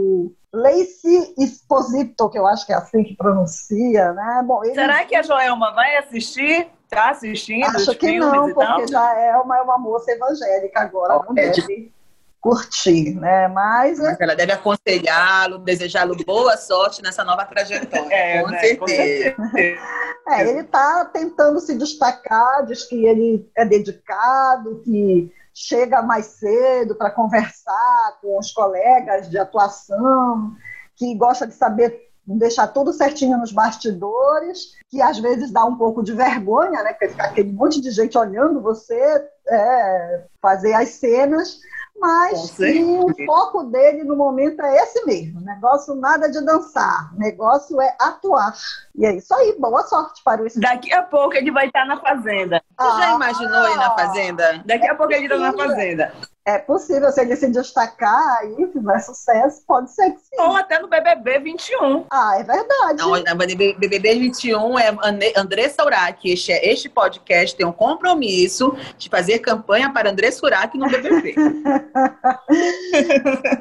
Lacey 0.54 1.34
Exposito, 1.36 2.30
que 2.30 2.38
eu 2.38 2.46
acho 2.46 2.64
que 2.64 2.72
é 2.72 2.76
assim 2.76 3.02
que 3.02 3.16
pronuncia, 3.16 4.12
né? 4.12 4.42
Bom, 4.46 4.64
ele... 4.64 4.74
Será 4.74 5.04
que 5.04 5.16
a 5.16 5.22
Joelma 5.22 5.72
vai 5.72 5.96
assistir? 5.96 6.68
Está 6.84 7.10
assistindo? 7.10 7.64
Acho 7.64 7.94
que 7.96 8.18
não, 8.18 8.52
porque 8.52 8.86
já 8.86 9.18
é 9.18 9.36
uma, 9.36 9.62
uma 9.62 9.78
moça 9.78 10.12
evangélica 10.12 10.80
agora, 10.80 11.16
oh, 11.16 11.32
não 11.32 11.42
é 11.42 11.50
deve 11.50 11.92
curtir, 12.40 13.14
né? 13.14 13.48
Mas, 13.48 13.98
Mas 13.98 14.20
ela 14.20 14.36
deve 14.36 14.52
aconselhá-lo, 14.52 15.58
desejá-lo 15.58 16.14
boa 16.24 16.56
sorte 16.58 17.02
nessa 17.02 17.24
nova 17.24 17.44
trajetória, 17.46 18.14
é, 18.14 18.42
com, 18.42 18.50
né? 18.50 18.58
certeza. 18.60 19.32
com 19.32 19.48
certeza. 19.48 19.82
É, 20.28 20.48
ele 20.48 20.60
está 20.60 21.06
tentando 21.06 21.58
se 21.58 21.74
destacar, 21.74 22.64
diz 22.66 22.84
que 22.84 23.06
ele 23.06 23.50
é 23.56 23.64
dedicado, 23.64 24.82
que 24.84 25.32
chega 25.54 26.02
mais 26.02 26.26
cedo 26.26 26.96
para 26.96 27.10
conversar 27.10 28.18
com 28.20 28.38
os 28.38 28.50
colegas 28.52 29.30
de 29.30 29.38
atuação, 29.38 30.52
que 30.96 31.14
gosta 31.14 31.46
de 31.46 31.54
saber 31.54 32.04
deixar 32.26 32.68
tudo 32.68 32.92
certinho 32.92 33.36
nos 33.36 33.52
bastidores, 33.52 34.72
que 34.88 35.00
às 35.00 35.18
vezes 35.18 35.50
dá 35.50 35.64
um 35.64 35.76
pouco 35.76 36.02
de 36.02 36.12
vergonha, 36.12 36.82
né? 36.82 36.92
Porque 36.92 37.08
fica 37.08 37.24
aquele 37.24 37.52
monte 37.52 37.80
de 37.80 37.90
gente 37.90 38.16
olhando 38.16 38.62
você 38.62 39.28
é, 39.46 40.24
fazer 40.40 40.72
as 40.72 40.88
cenas, 40.90 41.60
mas 42.04 42.54
o 42.60 43.24
foco 43.24 43.64
dele 43.64 44.04
no 44.04 44.14
momento 44.14 44.60
é 44.60 44.76
esse 44.76 45.06
mesmo. 45.06 45.40
negócio 45.40 45.94
nada 45.94 46.30
de 46.30 46.44
dançar, 46.44 47.16
negócio 47.16 47.80
é 47.80 47.96
atuar. 47.98 48.54
E 48.94 49.06
é 49.06 49.16
isso 49.16 49.34
aí, 49.34 49.56
boa 49.58 49.82
sorte 49.84 50.22
para 50.22 50.42
o 50.42 50.46
Daqui 50.56 50.92
a 50.92 51.02
pouco 51.02 51.34
ele 51.34 51.50
vai 51.50 51.66
estar 51.66 51.86
na 51.86 51.98
fazenda. 51.98 52.62
Você 52.78 52.86
ah, 52.86 52.98
já 53.00 53.14
imaginou 53.14 53.68
ir 53.70 53.76
na 53.76 53.90
fazenda? 53.92 54.62
Daqui 54.66 54.86
a 54.86 54.94
pouco 54.94 55.14
ele 55.14 55.24
está 55.24 55.38
na 55.38 55.52
fazenda. 55.54 56.12
É 56.46 56.58
possível, 56.58 57.10
se 57.10 57.22
ele 57.22 57.34
se 57.36 57.50
destacar 57.50 58.38
aí, 58.40 58.70
fizer 58.70 58.98
sucesso, 58.98 59.62
pode 59.66 59.90
ser 59.90 60.10
que 60.10 60.20
sim. 60.20 60.38
Ou 60.38 60.54
até 60.54 60.78
no 60.78 60.88
BBB 60.88 61.38
21. 61.38 62.04
Ah, 62.10 62.38
é 62.38 62.42
verdade. 62.42 62.98
Não, 62.98 63.12
BBB 63.38 64.18
21 64.18 64.78
é 64.78 64.94
André 65.36 65.72
Urach. 65.80 66.30
Este, 66.30 66.52
este 66.52 66.90
podcast 66.90 67.56
tem 67.56 67.64
um 67.64 67.72
compromisso 67.72 68.76
de 68.98 69.08
fazer 69.08 69.38
campanha 69.38 69.90
para 69.90 70.10
André 70.10 70.28
Urach 70.42 70.76
no 70.76 70.86
BBB. 70.86 71.34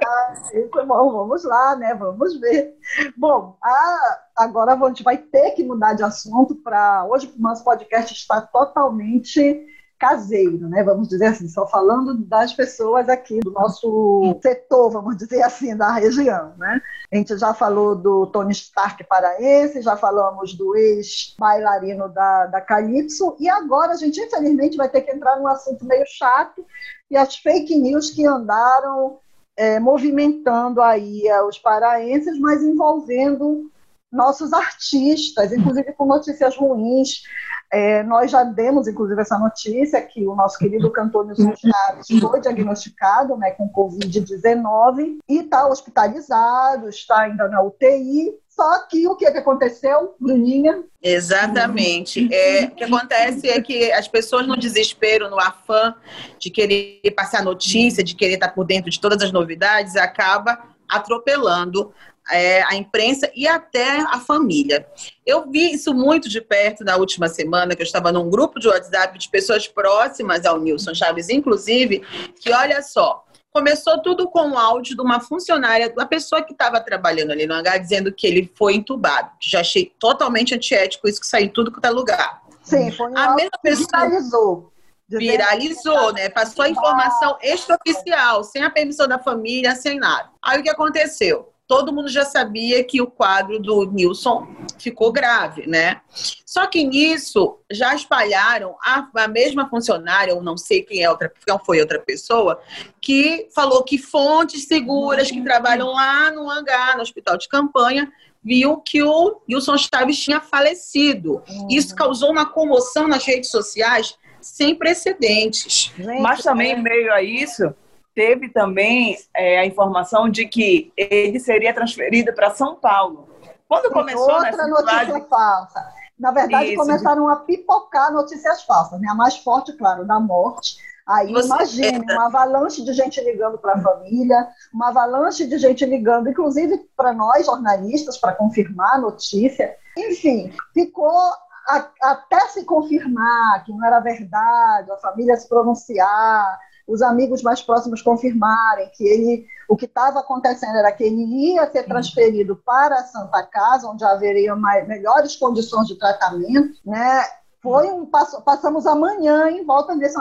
ah, 0.05 0.33
isso 0.53 0.79
é 0.79 0.85
bom, 0.85 1.09
vamos 1.09 1.45
lá, 1.45 1.77
né? 1.77 1.95
Vamos 1.95 2.37
ver. 2.37 2.75
Bom, 3.15 3.55
a, 3.63 4.19
agora 4.35 4.73
a 4.73 4.87
gente 4.89 5.03
vai 5.03 5.15
ter 5.15 5.51
que 5.51 5.63
mudar 5.63 5.93
de 5.93 6.03
assunto 6.03 6.53
para. 6.55 7.05
Hoje 7.05 7.33
o 7.33 7.41
nosso 7.41 7.63
podcast 7.63 8.13
está 8.13 8.41
totalmente 8.41 9.71
caseiro, 10.03 10.67
né? 10.67 10.83
Vamos 10.83 11.07
dizer 11.07 11.27
assim, 11.27 11.47
só 11.47 11.65
falando 11.65 12.13
das 12.25 12.51
pessoas 12.51 13.07
aqui 13.07 13.39
do 13.39 13.51
nosso 13.51 14.37
setor, 14.41 14.91
vamos 14.91 15.15
dizer 15.15 15.41
assim, 15.43 15.77
da 15.77 15.93
região, 15.93 16.53
né? 16.57 16.81
A 17.09 17.15
gente 17.15 17.37
já 17.37 17.53
falou 17.53 17.95
do 17.95 18.27
Tony 18.27 18.51
Stark 18.51 19.01
paraense, 19.05 19.81
já 19.81 19.95
falamos 19.95 20.55
do 20.55 20.75
ex-bailarino 20.75 22.09
da, 22.09 22.47
da 22.47 22.59
Calypso, 22.59 23.37
e 23.39 23.47
agora 23.47 23.93
a 23.93 23.95
gente, 23.95 24.19
infelizmente, 24.19 24.75
vai 24.75 24.89
ter 24.89 25.03
que 25.03 25.11
entrar 25.11 25.37
num 25.37 25.47
assunto 25.47 25.85
meio 25.85 26.03
chato, 26.05 26.65
e 27.09 27.15
as 27.15 27.37
fake 27.37 27.73
news 27.77 28.09
que 28.09 28.25
andaram 28.25 29.19
é, 29.55 29.79
movimentando 29.79 30.81
aí 30.81 31.25
é, 31.25 31.41
os 31.43 31.57
paraenses, 31.57 32.37
mas 32.39 32.61
envolvendo 32.61 33.71
nossos 34.13 34.53
artistas, 34.53 35.51
inclusive 35.51 35.91
com 35.93 36.05
notícias 36.05 36.55
ruins. 36.55 37.23
É, 37.71 38.03
nós 38.03 38.29
já 38.29 38.43
demos, 38.43 38.87
inclusive, 38.87 39.19
essa 39.19 39.39
notícia 39.39 39.99
que 39.99 40.27
o 40.27 40.35
nosso 40.35 40.59
querido 40.59 40.91
cantor 40.91 41.25
Nilson 41.25 41.55
Chaves 41.55 42.21
foi 42.21 42.39
diagnosticado 42.39 43.35
né, 43.35 43.49
com 43.51 43.67
Covid-19 43.67 45.17
e 45.27 45.39
está 45.39 45.67
hospitalizado, 45.67 46.87
está 46.87 47.21
ainda 47.21 47.47
na 47.47 47.63
UTI. 47.63 48.31
Só 48.47 48.85
que 48.87 49.07
o 49.07 49.15
que, 49.15 49.31
que 49.31 49.37
aconteceu, 49.39 50.15
Bruninha? 50.19 50.83
Exatamente. 51.01 52.31
É, 52.31 52.65
o 52.65 52.75
que 52.75 52.83
acontece 52.83 53.49
é 53.49 53.59
que 53.59 53.91
as 53.91 54.07
pessoas 54.07 54.45
no 54.45 54.55
desespero, 54.55 55.27
no 55.27 55.39
afã 55.39 55.95
de 56.37 56.51
querer 56.51 57.01
passar 57.15 57.43
notícia, 57.43 58.03
de 58.03 58.15
querer 58.15 58.35
estar 58.35 58.49
por 58.49 58.63
dentro 58.63 58.91
de 58.91 59.01
todas 59.01 59.23
as 59.23 59.31
novidades, 59.31 59.95
acaba 59.95 60.59
atropelando 60.87 61.91
é, 62.31 62.63
a 62.63 62.75
imprensa 62.75 63.29
e 63.35 63.47
até 63.47 63.99
a 64.01 64.19
família. 64.19 64.87
Eu 65.25 65.49
vi 65.49 65.73
isso 65.73 65.93
muito 65.93 66.29
de 66.29 66.41
perto 66.41 66.83
na 66.83 66.95
última 66.95 67.27
semana, 67.27 67.75
que 67.75 67.81
eu 67.81 67.85
estava 67.85 68.11
num 68.11 68.29
grupo 68.29 68.59
de 68.59 68.67
WhatsApp 68.67 69.17
de 69.17 69.29
pessoas 69.29 69.67
próximas 69.67 70.45
ao 70.45 70.59
Nilson 70.59 70.93
Chaves, 70.93 71.29
inclusive, 71.29 72.03
que 72.39 72.51
olha 72.51 72.81
só, 72.81 73.23
começou 73.51 74.01
tudo 74.01 74.27
com 74.29 74.51
o 74.51 74.57
áudio 74.57 74.95
de 74.95 75.01
uma 75.01 75.19
funcionária, 75.19 75.93
uma 75.95 76.07
pessoa 76.07 76.41
que 76.41 76.53
estava 76.53 76.81
trabalhando 76.81 77.31
ali 77.31 77.45
no 77.45 77.53
hangar, 77.53 77.77
dizendo 77.77 78.11
que 78.11 78.25
ele 78.25 78.51
foi 78.55 78.73
entubado. 78.73 79.29
Já 79.39 79.59
achei 79.59 79.93
totalmente 79.99 80.55
antiético 80.55 81.07
isso 81.07 81.21
que 81.21 81.27
saiu 81.27 81.49
tudo 81.53 81.71
que 81.71 81.85
é 81.85 81.89
lugar. 81.89 82.41
Sim, 82.63 82.91
foi 82.91 83.11
um 83.11 83.17
a 83.17 83.35
mesma 83.35 83.59
pessoa 83.61 83.87
viralizou. 84.07 84.73
Viralizou, 85.07 86.13
né? 86.13 86.29
Passou 86.29 86.65
a 86.65 86.69
informação 86.69 87.37
extraoficial, 87.41 88.43
sem 88.43 88.63
a 88.63 88.69
permissão 88.69 89.07
da 89.07 89.19
família, 89.19 89.75
sem 89.75 89.99
nada. 89.99 90.29
Aí 90.41 90.59
o 90.59 90.63
que 90.63 90.69
aconteceu? 90.69 91.52
Todo 91.75 91.91
mundo 91.91 92.07
já 92.07 92.23
sabia 92.23 92.83
que 92.83 93.01
o 93.01 93.07
quadro 93.07 93.59
do 93.59 93.91
Nilson 93.91 94.47
ficou 94.77 95.11
grave, 95.11 95.65
né? 95.65 96.01
Só 96.45 96.67
que 96.67 96.83
nisso 96.83 97.57
já 97.71 97.95
espalharam 97.95 98.75
a, 98.79 99.09
a 99.15 99.27
mesma 99.27 99.67
funcionária, 99.67 100.35
ou 100.35 100.43
não 100.43 100.55
sei 100.55 100.83
quem 100.83 101.01
é 101.01 101.09
outra, 101.09 101.33
quem 101.43 101.57
foi 101.65 101.81
outra 101.81 101.99
pessoa, 101.99 102.61
que 103.01 103.47
falou 103.55 103.83
que 103.83 103.97
fontes 103.97 104.67
seguras 104.67 105.31
que 105.31 105.41
trabalham 105.41 105.87
lá 105.87 106.29
no 106.29 106.47
hangar, 106.47 106.95
no 106.95 107.01
hospital 107.01 107.39
de 107.39 107.49
campanha, 107.49 108.13
viu 108.43 108.77
que 108.77 109.01
o 109.01 109.41
Nilson 109.47 109.75
Chaves 109.75 110.19
tinha 110.19 110.39
falecido. 110.39 111.41
Isso 111.71 111.95
causou 111.95 112.29
uma 112.29 112.45
comoção 112.45 113.07
nas 113.07 113.25
redes 113.25 113.49
sociais 113.49 114.15
sem 114.39 114.75
precedentes. 114.75 115.91
Mas 116.21 116.43
também, 116.43 116.73
em 116.73 116.83
meio 116.83 117.11
a 117.11 117.23
isso, 117.23 117.73
teve 118.15 118.49
também 118.49 119.17
é, 119.35 119.59
a 119.59 119.65
informação 119.65 120.29
de 120.29 120.45
que 120.45 120.91
ele 120.95 121.39
seria 121.39 121.73
transferido 121.73 122.33
para 122.33 122.51
São 122.51 122.75
Paulo. 122.75 123.29
Quando 123.67 123.91
começou 123.91 124.31
outra 124.31 124.67
notícia 124.67 125.21
falsa. 125.21 125.93
Na 126.19 126.31
verdade, 126.31 126.69
Isso. 126.69 126.77
começaram 126.77 127.27
a 127.27 127.37
pipocar 127.37 128.13
notícias 128.13 128.63
falsas. 128.63 129.01
Né? 129.01 129.07
A 129.09 129.15
mais 129.15 129.37
forte, 129.37 129.73
claro, 129.73 130.05
da 130.05 130.19
morte. 130.19 130.77
Aí 131.07 131.33
Você... 131.33 131.47
imagine 131.47 131.99
uma 132.13 132.27
avalanche 132.27 132.83
de 132.83 132.93
gente 132.93 133.19
ligando 133.21 133.57
para 133.57 133.73
a 133.73 133.81
família, 133.81 134.47
uma 134.73 134.89
avalanche 134.89 135.45
de 135.45 135.57
gente 135.57 135.85
ligando, 135.85 136.29
inclusive 136.29 136.87
para 136.95 137.11
nós 137.13 137.45
jornalistas, 137.45 138.17
para 138.17 138.33
confirmar 138.33 138.95
a 138.95 138.99
notícia. 138.99 139.75
Enfim, 139.97 140.53
ficou 140.73 141.19
a, 141.67 141.89
até 142.03 142.39
se 142.47 142.63
confirmar 142.63 143.63
que 143.65 143.71
não 143.73 143.85
era 143.85 143.99
verdade, 143.99 144.91
a 144.91 144.97
família 144.97 145.35
se 145.35 145.49
pronunciar, 145.49 146.59
os 146.87 147.01
amigos 147.01 147.41
mais 147.41 147.61
próximos 147.61 148.01
confirmarem 148.01 148.89
que 148.93 149.03
ele, 149.03 149.45
o 149.69 149.75
que 149.75 149.85
estava 149.85 150.19
acontecendo 150.19 150.77
era 150.77 150.91
que 150.91 151.03
ele 151.03 151.23
ia 151.53 151.69
ser 151.71 151.83
transferido 151.83 152.55
para 152.55 152.95
a 152.95 153.03
Santa 153.03 153.43
Casa, 153.43 153.87
onde 153.87 154.03
haveria 154.03 154.55
mais, 154.55 154.87
melhores 154.87 155.35
condições 155.35 155.87
de 155.87 155.97
tratamento, 155.97 156.77
né? 156.85 157.23
Foi 157.61 157.89
um 157.89 158.05
passamos 158.05 158.85
amanhã 158.85 159.49
em 159.49 159.63
volta 159.63 159.95
dessa, 159.95 160.19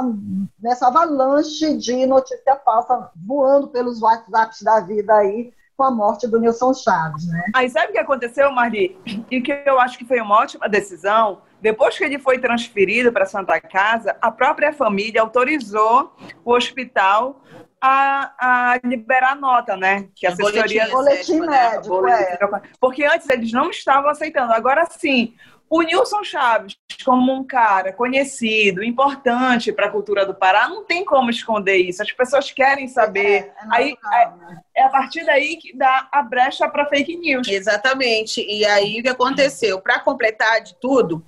dessa 0.57 0.87
avalanche 0.87 1.76
de 1.76 2.07
notícia 2.07 2.54
falsa 2.64 3.11
voando 3.26 3.66
pelos 3.66 4.00
WhatsApps 4.00 4.62
da 4.62 4.78
vida 4.78 5.12
aí 5.12 5.52
com 5.76 5.83
a 5.83 5.90
morte 5.90 6.28
do 6.28 6.38
Nilson 6.38 6.73
Chaves, 6.73 7.26
né? 7.26 7.47
Aí 7.52 7.69
sabe 7.69 7.88
o 7.88 7.92
que 7.92 7.99
aconteceu, 7.99 8.52
Marli? 8.52 8.97
E 9.28 9.40
que 9.40 9.52
eu 9.66 9.81
acho 9.81 9.99
que 9.99 10.04
foi 10.04 10.21
uma 10.21 10.37
ótima 10.37 10.69
decisão 10.69 11.40
depois 11.62 11.97
que 11.97 12.02
ele 12.02 12.19
foi 12.19 12.38
transferido 12.40 13.12
para 13.12 13.25
Santa 13.25 13.61
Casa, 13.61 14.16
a 14.21 14.33
própria 14.33 14.73
família 14.73 15.21
autorizou 15.23 16.14
o 16.45 16.52
hospital 16.52 17.40
a, 17.81 18.33
a 18.38 18.81
liberar 18.85 19.37
nota, 19.37 19.76
né? 19.76 20.09
Que 20.14 20.26
a 20.26 20.31
assessoria. 20.31 20.88
Boletim 20.90 21.40
médico, 21.40 22.02
né? 22.02 22.19
médico 22.19 22.57
é. 22.57 22.62
Porque 22.81 23.04
antes 23.04 23.28
eles 23.31 23.52
não 23.52 23.71
estavam 23.71 24.11
aceitando. 24.11 24.52
Agora 24.52 24.87
sim, 24.87 25.35
o 25.73 25.81
Nilson 25.81 26.23
Chaves, 26.23 26.76
como 27.02 27.33
um 27.33 27.43
cara 27.43 27.95
conhecido, 27.95 28.85
importante 28.85 29.73
para 29.73 29.87
a 29.87 29.91
cultura 29.91 30.26
do 30.26 30.35
Pará, 30.35 30.69
não 30.69 30.85
tem 30.85 31.02
como 31.02 31.31
esconder 31.31 31.79
isso. 31.79 32.02
As 32.02 32.12
pessoas 32.12 32.52
querem 32.52 32.87
saber. 32.87 33.23
É, 33.23 33.38
é 33.47 33.52
aí 33.71 33.97
é, 34.12 34.26
né? 34.26 34.61
é, 34.76 34.83
a 34.85 34.91
partir 34.91 35.25
daí 35.25 35.57
que 35.57 35.75
dá 35.75 36.09
a 36.12 36.23
brecha 36.23 36.69
para 36.69 36.85
fake 36.91 37.17
news. 37.17 37.49
Exatamente. 37.49 38.45
E 38.47 38.67
aí 38.67 39.00
o 39.00 39.02
que 39.02 39.09
aconteceu? 39.09 39.81
Para 39.81 39.99
completar 40.00 40.61
de 40.61 40.75
tudo, 40.75 41.25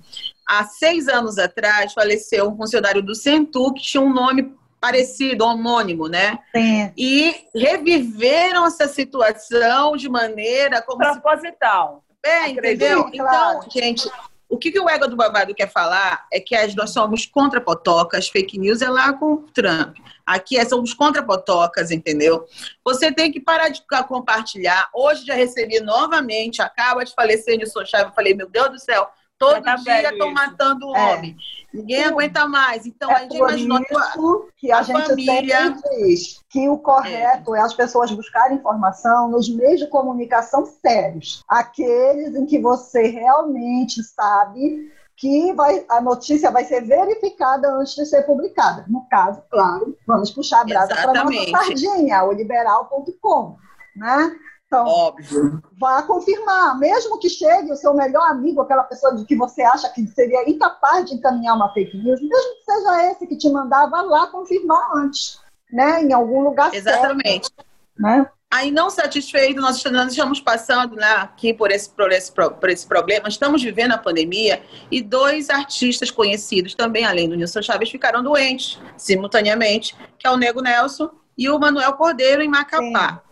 há 0.47 0.63
seis 0.65 1.07
anos 1.07 1.39
atrás 1.39 1.93
faleceu 1.93 2.47
um 2.47 2.55
funcionário 2.55 3.01
do 3.01 3.15
Centu 3.15 3.73
que 3.73 3.81
tinha 3.81 4.03
um 4.03 4.13
nome 4.13 4.55
parecido, 4.79 5.43
homônimo, 5.43 6.07
né? 6.07 6.37
Sim. 6.55 6.93
E 6.95 7.35
reviveram 7.55 8.67
essa 8.67 8.87
situação 8.87 9.97
de 9.97 10.07
maneira 10.07 10.83
como 10.83 10.99
proposital. 10.99 12.03
Se... 12.23 12.29
É, 12.29 12.49
entendeu? 12.49 13.09
Então, 13.11 13.61
gente, 13.71 14.07
o 14.47 14.57
que, 14.57 14.71
que 14.71 14.79
o 14.79 14.89
ego 14.89 15.07
do 15.07 15.15
babado 15.15 15.53
quer 15.55 15.71
falar 15.71 16.27
é 16.31 16.39
que 16.39 16.55
nós 16.75 16.91
somos 16.91 17.25
contra 17.25 17.59
potocas, 17.59 18.29
fake 18.29 18.59
news 18.59 18.81
é 18.81 18.89
lá 18.89 19.13
com 19.13 19.33
o 19.33 19.37
Trump. 19.37 19.97
Aqui 20.25 20.57
é, 20.57 20.65
somos 20.65 20.93
contra 20.93 21.23
potocas, 21.23 21.91
entendeu? 21.91 22.45
Você 22.83 23.11
tem 23.11 23.31
que 23.31 23.39
parar 23.39 23.69
de 23.69 23.83
compartilhar. 24.07 24.89
Hoje 24.93 25.25
já 25.25 25.33
recebi 25.33 25.79
novamente, 25.79 26.61
acaba 26.61 27.03
de 27.03 27.13
falecer 27.13 27.57
Nilson 27.57 27.85
Chaves, 27.85 28.07
eu 28.07 28.13
falei, 28.13 28.33
meu 28.33 28.49
Deus 28.49 28.69
do 28.69 28.79
céu, 28.79 29.09
todo 29.37 29.63
tá 29.63 29.75
dia 29.75 30.11
estão 30.11 30.31
matando 30.31 30.87
o 30.87 30.95
é. 30.95 31.13
homem. 31.13 31.35
Ninguém 31.73 32.03
Sim. 32.03 32.09
aguenta 32.09 32.47
mais. 32.47 32.85
Então, 32.85 33.11
é 33.11 33.15
a 33.15 33.19
gente 33.19 33.37
imaginou 33.37 33.79
isso 33.79 34.49
que 34.55 34.71
a, 34.71 34.79
a 34.79 34.81
gente 34.81 35.07
família... 35.07 35.57
sempre 35.57 36.05
diz 36.05 36.41
que 36.49 36.69
o 36.69 36.77
correto 36.77 37.53
é. 37.55 37.59
é. 37.59 37.61
as 37.61 37.73
pessoas 37.73 38.11
buscarem 38.11 38.57
informação 38.57 39.29
nos 39.29 39.49
meios 39.49 39.79
de 39.79 39.87
comunicação 39.87 40.65
sérios. 40.65 41.43
Aqueles 41.47 42.35
em 42.35 42.45
que 42.45 42.59
você 42.59 43.07
realmente 43.07 44.01
sabe 44.03 44.91
que 45.17 45.53
vai, 45.53 45.85
a 45.89 46.01
notícia 46.01 46.51
vai 46.51 46.65
ser 46.65 46.81
verificada 46.81 47.69
antes 47.73 47.95
de 47.95 48.05
ser 48.05 48.23
publicada. 48.23 48.85
No 48.87 49.05
caso, 49.09 49.41
claro, 49.49 49.97
vamos 50.05 50.31
puxar 50.31 50.61
a 50.61 50.65
brasa 50.65 50.93
para 50.95 51.21
a 51.21 51.23
nossa 51.23 51.49
sardinha, 51.51 52.23
o 52.23 52.31
liberal.com. 52.33 53.57
Né? 53.95 54.35
Então, 54.67 54.85
Óbvio. 54.85 55.61
vá 55.79 56.01
confirmar, 56.01 56.77
mesmo 56.79 57.19
que 57.19 57.29
chegue 57.29 57.71
o 57.71 57.75
seu 57.75 57.93
melhor 57.93 58.31
amigo, 58.31 58.61
aquela 58.61 58.83
pessoa 58.83 59.15
de 59.15 59.23
que 59.23 59.35
você 59.35 59.61
acha 59.61 59.89
que 59.89 60.05
seria 60.07 60.49
incapaz 60.49 61.05
de 61.05 61.15
encaminhar 61.15 61.55
uma 61.55 61.71
fake 61.71 61.95
news, 61.97 62.19
mesmo 62.19 62.55
que 62.55 62.63
seja 62.65 63.11
esse 63.11 63.27
que 63.27 63.37
te 63.37 63.49
mandar, 63.49 63.87
vá 63.87 64.01
lá 64.01 64.27
confirmar 64.27 64.89
antes, 64.95 65.39
né? 65.71 66.01
Em 66.01 66.13
algum 66.13 66.43
lugar 66.43 66.73
Exatamente. 66.73 67.47
Certo, 67.47 67.65
né? 67.97 68.27
Aí, 68.51 68.71
não 68.71 68.89
satisfeito, 68.89 69.59
nós 69.59 69.75
estamos 69.75 70.39
passando 70.39 70.95
né, 70.95 71.11
aqui 71.17 71.53
por 71.53 71.71
esse, 71.71 71.89
por, 71.89 72.11
esse, 72.11 72.31
por 72.31 72.69
esse 72.69 72.87
problema, 72.87 73.27
estamos 73.27 73.61
vivendo 73.61 73.91
a 73.91 73.97
pandemia 73.97 74.63
e 74.89 75.01
dois 75.01 75.49
artistas 75.49 76.09
conhecidos, 76.09 76.73
também 76.73 77.05
além 77.05 77.27
do 77.27 77.35
Nilson 77.35 77.61
Chaves, 77.61 77.89
ficaram 77.89 78.23
doentes 78.23 78.79
simultaneamente, 78.95 79.95
que 80.17 80.25
é 80.25 80.31
o 80.31 80.37
Nego 80.37 80.61
Nelson 80.61 81.09
e 81.37 81.49
o 81.49 81.59
Manuel 81.59 81.93
Cordeiro 81.93 82.41
em 82.41 82.47
Macapá. 82.47 83.15
Sim. 83.15 83.24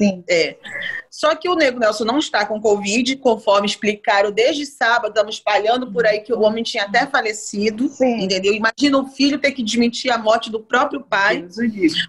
Sim. 0.00 0.24
É. 0.28 0.56
Só 1.10 1.34
que 1.34 1.48
o 1.48 1.54
Nego 1.54 1.78
Nelson 1.78 2.04
não 2.04 2.18
está 2.18 2.46
com 2.46 2.58
Covid, 2.58 3.16
conforme 3.16 3.66
explicaram 3.66 4.30
desde 4.30 4.64
sábado, 4.64 5.08
estamos 5.08 5.34
espalhando 5.34 5.92
por 5.92 6.06
aí 6.06 6.20
que 6.20 6.32
o 6.32 6.40
homem 6.40 6.64
tinha 6.64 6.84
até 6.84 7.06
falecido. 7.06 7.88
Sim. 7.88 8.22
Entendeu? 8.22 8.54
Imagina 8.54 8.98
o 8.98 9.08
filho 9.08 9.38
ter 9.38 9.52
que 9.52 9.62
desmentir 9.62 10.10
a 10.10 10.16
morte 10.16 10.50
do 10.50 10.60
próprio 10.60 11.02
pai. 11.02 11.46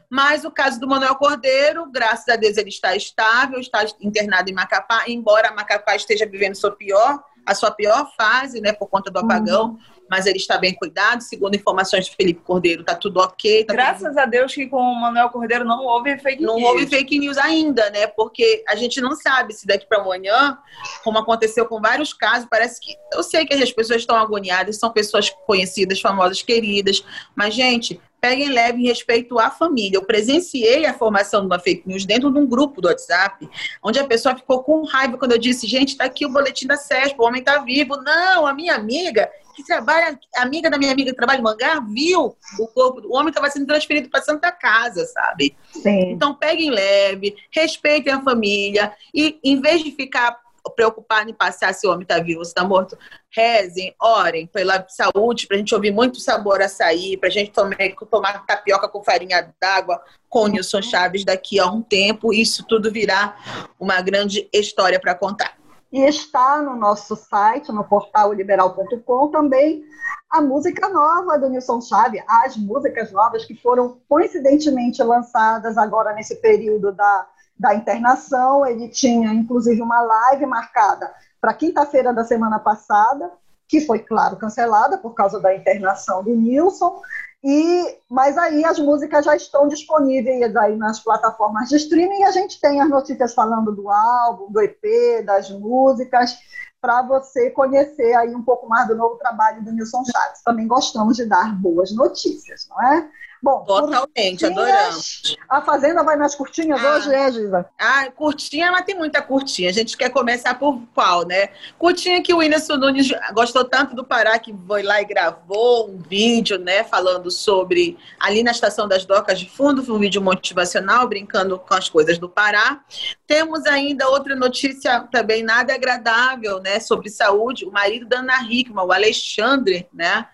Mas 0.10 0.46
o 0.46 0.52
caso 0.52 0.80
do 0.80 0.88
Manuel 0.88 1.16
Cordeiro, 1.16 1.92
graças 1.92 2.30
a 2.30 2.38
Deus, 2.38 2.56
ele 2.56 2.70
está 2.70 2.96
estável, 2.96 3.60
está 3.60 3.86
internado 4.00 4.50
em 4.50 4.54
Macapá, 4.54 5.04
embora 5.08 5.52
Macapá 5.52 5.96
esteja 5.96 6.26
vivendo 6.26 6.56
sua 6.56 6.72
pior, 6.72 7.22
a 7.46 7.56
sua 7.56 7.72
pior 7.72 8.12
fase, 8.16 8.62
né, 8.62 8.74
por 8.74 8.88
conta 8.88 9.12
do 9.12 9.20
apagão. 9.20 9.72
Uhum 9.72 10.02
mas 10.12 10.26
ele 10.26 10.36
está 10.36 10.58
bem 10.58 10.76
cuidado. 10.76 11.22
Segundo 11.22 11.56
informações 11.56 12.08
de 12.08 12.16
Felipe 12.18 12.42
Cordeiro, 12.42 12.82
está 12.82 12.94
tudo 12.94 13.22
ok. 13.22 13.64
Tá 13.64 13.74
Graças 13.74 14.10
tudo... 14.10 14.20
a 14.20 14.26
Deus 14.26 14.54
que 14.54 14.68
com 14.68 14.76
o 14.76 14.96
Manuel 15.00 15.30
Cordeiro 15.30 15.64
não 15.64 15.86
houve 15.86 16.18
fake 16.18 16.44
não 16.44 16.56
news. 16.56 16.64
Não 16.64 16.70
houve 16.70 16.88
fake 16.88 17.18
news 17.18 17.38
ainda, 17.38 17.90
né? 17.92 18.08
Porque 18.08 18.62
a 18.68 18.76
gente 18.76 19.00
não 19.00 19.16
sabe 19.16 19.54
se 19.54 19.66
daqui 19.66 19.88
para 19.88 20.02
amanhã, 20.02 20.58
como 21.02 21.18
aconteceu 21.18 21.66
com 21.66 21.80
vários 21.80 22.14
casos, 22.14 22.46
parece 22.52 22.82
que. 22.82 22.94
Eu 23.14 23.24
sei 23.24 23.46
que 23.46 23.54
as 23.54 23.72
pessoas 23.72 24.02
estão 24.02 24.18
agoniadas, 24.18 24.78
são 24.78 24.92
pessoas 24.92 25.30
conhecidas, 25.48 26.02
famosas, 26.02 26.42
queridas, 26.42 27.02
mas, 27.34 27.54
gente, 27.54 28.02
peguem 28.22 28.50
leve 28.50 28.80
em 28.80 28.86
respeito 28.86 29.40
à 29.40 29.50
família. 29.50 29.98
Eu 29.98 30.06
presenciei 30.06 30.86
a 30.86 30.94
formação 30.94 31.42
de 31.42 31.48
uma 31.48 31.60
fake 31.60 31.88
news 31.88 32.06
dentro 32.06 32.32
de 32.32 32.38
um 32.38 32.46
grupo 32.46 32.80
do 32.80 32.88
WhatsApp, 32.88 33.50
onde 33.84 34.00
a 34.00 34.06
pessoa 34.06 34.36
ficou 34.36 34.64
com 34.64 34.84
raiva 34.84 35.18
quando 35.18 35.32
eu 35.32 35.40
disse, 35.40 35.66
gente, 35.66 35.90
está 35.90 36.06
aqui 36.06 36.26
o 36.26 36.30
boletim 36.30 36.68
da 36.68 36.78
SESP, 36.78 37.20
o 37.20 37.24
homem 37.24 37.40
está 37.40 37.58
vivo. 37.60 37.98
Não, 37.98 38.46
a 38.46 38.54
minha 38.54 38.76
amiga 38.76 39.28
que 39.56 39.66
trabalha, 39.66 40.18
amiga 40.38 40.70
da 40.70 40.78
minha 40.78 40.92
amiga 40.92 41.12
que 41.12 41.18
trabalha 41.18 41.40
em 41.40 41.44
Mangá, 41.44 41.80
viu 41.80 42.36
o 42.60 42.68
corpo 42.68 43.02
do 43.02 43.12
homem 43.14 43.30
estava 43.30 43.50
sendo 43.50 43.66
transferido 43.66 44.10
para 44.10 44.22
Santa 44.22 44.52
Casa, 44.52 45.06
sabe? 45.06 45.56
Sim. 45.72 46.12
Então 46.12 46.34
peguem 46.34 46.70
leve, 46.70 47.36
respeitem 47.52 48.14
a 48.14 48.22
família 48.22 48.94
e 49.14 49.40
em 49.44 49.60
vez 49.60 49.84
de 49.84 49.92
ficar 49.92 50.40
preocupado 50.70 51.30
em 51.30 51.34
passar 51.34 51.74
se 51.74 51.88
o 51.88 51.92
homem 51.92 52.04
está 52.04 52.20
vivo 52.20 52.40
ou 52.40 52.46
se 52.46 52.52
está 52.52 52.64
morto, 52.64 52.98
rezem, 53.30 53.96
orem 54.00 54.48
pela 54.48 54.86
saúde, 54.88 55.48
para 55.48 55.56
a 55.56 55.60
gente 55.60 55.74
ouvir 55.74 55.92
muito 55.92 56.20
sabor 56.20 56.62
açaí, 56.62 57.18
para 57.18 57.30
a 57.30 57.32
gente 57.32 57.52
tomar, 57.52 57.78
tomar 58.10 58.46
tapioca 58.46 58.88
com 58.88 59.04
farinha 59.04 59.54
d'água 59.60 60.02
com 60.30 60.48
Nilson 60.48 60.82
Chaves 60.82 61.26
daqui 61.26 61.60
a 61.60 61.66
um 61.66 61.82
tempo, 61.82 62.34
isso 62.34 62.66
tudo 62.68 62.92
virá 62.92 63.36
uma 63.80 64.02
grande 64.02 64.48
história 64.54 65.00
para 65.00 65.16
contar. 65.16 65.58
E 65.92 66.00
está 66.08 66.62
no 66.62 66.76
nosso 66.78 67.18
site, 67.18 67.70
no 67.72 67.84
portal 67.84 68.32
liberal.com, 68.32 69.28
também 69.28 69.84
a 70.30 70.42
música 70.42 70.88
nova 70.88 71.38
do 71.38 71.50
Nilson 71.50 71.82
Chaves, 71.82 72.24
as 72.26 72.56
músicas 72.56 73.12
novas 73.12 73.44
que 73.44 73.54
foram 73.56 74.00
coincidentemente 74.08 75.04
lançadas 75.04 75.78
agora 75.78 76.14
nesse 76.14 76.38
período 76.38 76.94
da, 76.94 77.28
da 77.62 77.76
internação. 77.76 78.66
Ele 78.66 78.90
tinha, 78.90 79.32
inclusive, 79.32 79.82
uma 79.82 80.02
live 80.02 80.48
marcada 80.48 81.14
para 81.40 81.54
quinta-feira 81.54 82.12
da 82.12 82.24
semana 82.24 82.58
passada, 82.58 83.32
que 83.68 83.82
foi, 83.82 84.00
claro, 84.00 84.36
cancelada 84.36 84.98
por 84.98 85.14
causa 85.14 85.40
da 85.40 85.56
internação 85.56 86.24
do 86.24 86.36
Nilson. 86.36 87.00
E, 87.44 87.98
mas 88.10 88.38
aí 88.38 88.66
as 88.66 88.78
músicas 88.80 89.26
já 89.26 89.36
estão 89.36 89.68
disponíveis 89.68 90.56
aí 90.56 90.76
nas 90.76 91.00
plataformas 91.00 91.70
de 91.70 91.76
streaming 91.76 92.22
e 92.22 92.24
a 92.24 92.32
gente 92.32 92.60
tem 92.60 92.82
as 92.82 92.90
notícias 92.90 93.34
falando 93.34 93.72
do 93.72 93.90
álbum, 93.90 94.52
do 94.52 94.62
EP, 94.62 95.24
das 95.26 95.50
músicas. 95.50 96.38
Para 96.82 97.04
você 97.04 97.52
conhecer 97.52 98.14
aí 98.16 98.34
um 98.34 98.42
pouco 98.42 98.68
mais 98.68 98.88
do 98.88 98.96
novo 98.96 99.16
trabalho 99.16 99.64
do 99.64 99.72
Nilson 99.72 100.04
Chaves. 100.04 100.42
Também 100.44 100.68
gostamos 100.68 101.16
de 101.16 101.26
dar 101.26 101.56
boas 101.56 101.92
notícias, 101.92 102.68
não 102.68 102.82
é? 102.82 103.08
Bom, 103.44 103.64
totalmente, 103.66 104.46
adoramos. 104.46 105.36
A 105.50 105.62
Fazenda 105.64 106.04
vai 106.04 106.16
nas 106.16 106.36
curtinhas 106.36 106.80
ah, 106.80 106.96
hoje, 106.96 107.12
é, 107.12 107.32
Giza? 107.32 107.66
Ah, 107.80 108.08
curtinha, 108.12 108.72
mas 108.72 108.86
tem 108.86 108.96
muita 108.96 109.20
curtinha. 109.20 109.70
A 109.70 109.74
gente 109.74 109.98
quer 109.98 110.10
começar 110.10 110.60
por 110.60 110.80
qual, 110.94 111.26
né? 111.26 111.50
Curtinha 111.80 112.22
que 112.22 112.32
o 112.32 112.38
Whindersson 112.38 112.78
Nunes 112.78 113.10
gostou 113.34 113.66
tanto 113.66 113.96
do 113.96 114.06
Pará 114.06 114.38
que 114.38 114.56
foi 114.68 114.84
lá 114.84 115.02
e 115.02 115.06
gravou 115.06 115.90
um 115.90 115.98
vídeo, 115.98 116.60
né, 116.60 116.84
falando 116.84 117.32
sobre 117.32 117.98
ali 118.20 118.44
na 118.44 118.52
estação 118.52 118.88
das 118.88 119.06
docas 119.06 119.40
de 119.40 119.50
fundo, 119.50 119.84
foi 119.84 119.96
um 119.96 120.00
vídeo 120.00 120.22
motivacional, 120.22 121.08
brincando 121.08 121.58
com 121.58 121.74
as 121.74 121.90
coisas 121.90 122.20
do 122.20 122.30
Pará. 122.30 122.82
Temos 123.26 123.66
ainda 123.66 124.08
outra 124.08 124.36
notícia 124.36 125.08
também 125.12 125.42
nada 125.42 125.74
agradável, 125.74 126.60
né, 126.60 126.71
sobre 126.80 127.10
saúde. 127.10 127.66
O 127.66 127.72
marido 127.72 128.06
da 128.06 128.20
Ana 128.20 128.42
Hickman, 128.50 128.86
o 128.86 128.92
Alexandre, 128.92 129.88
né, 129.94 130.28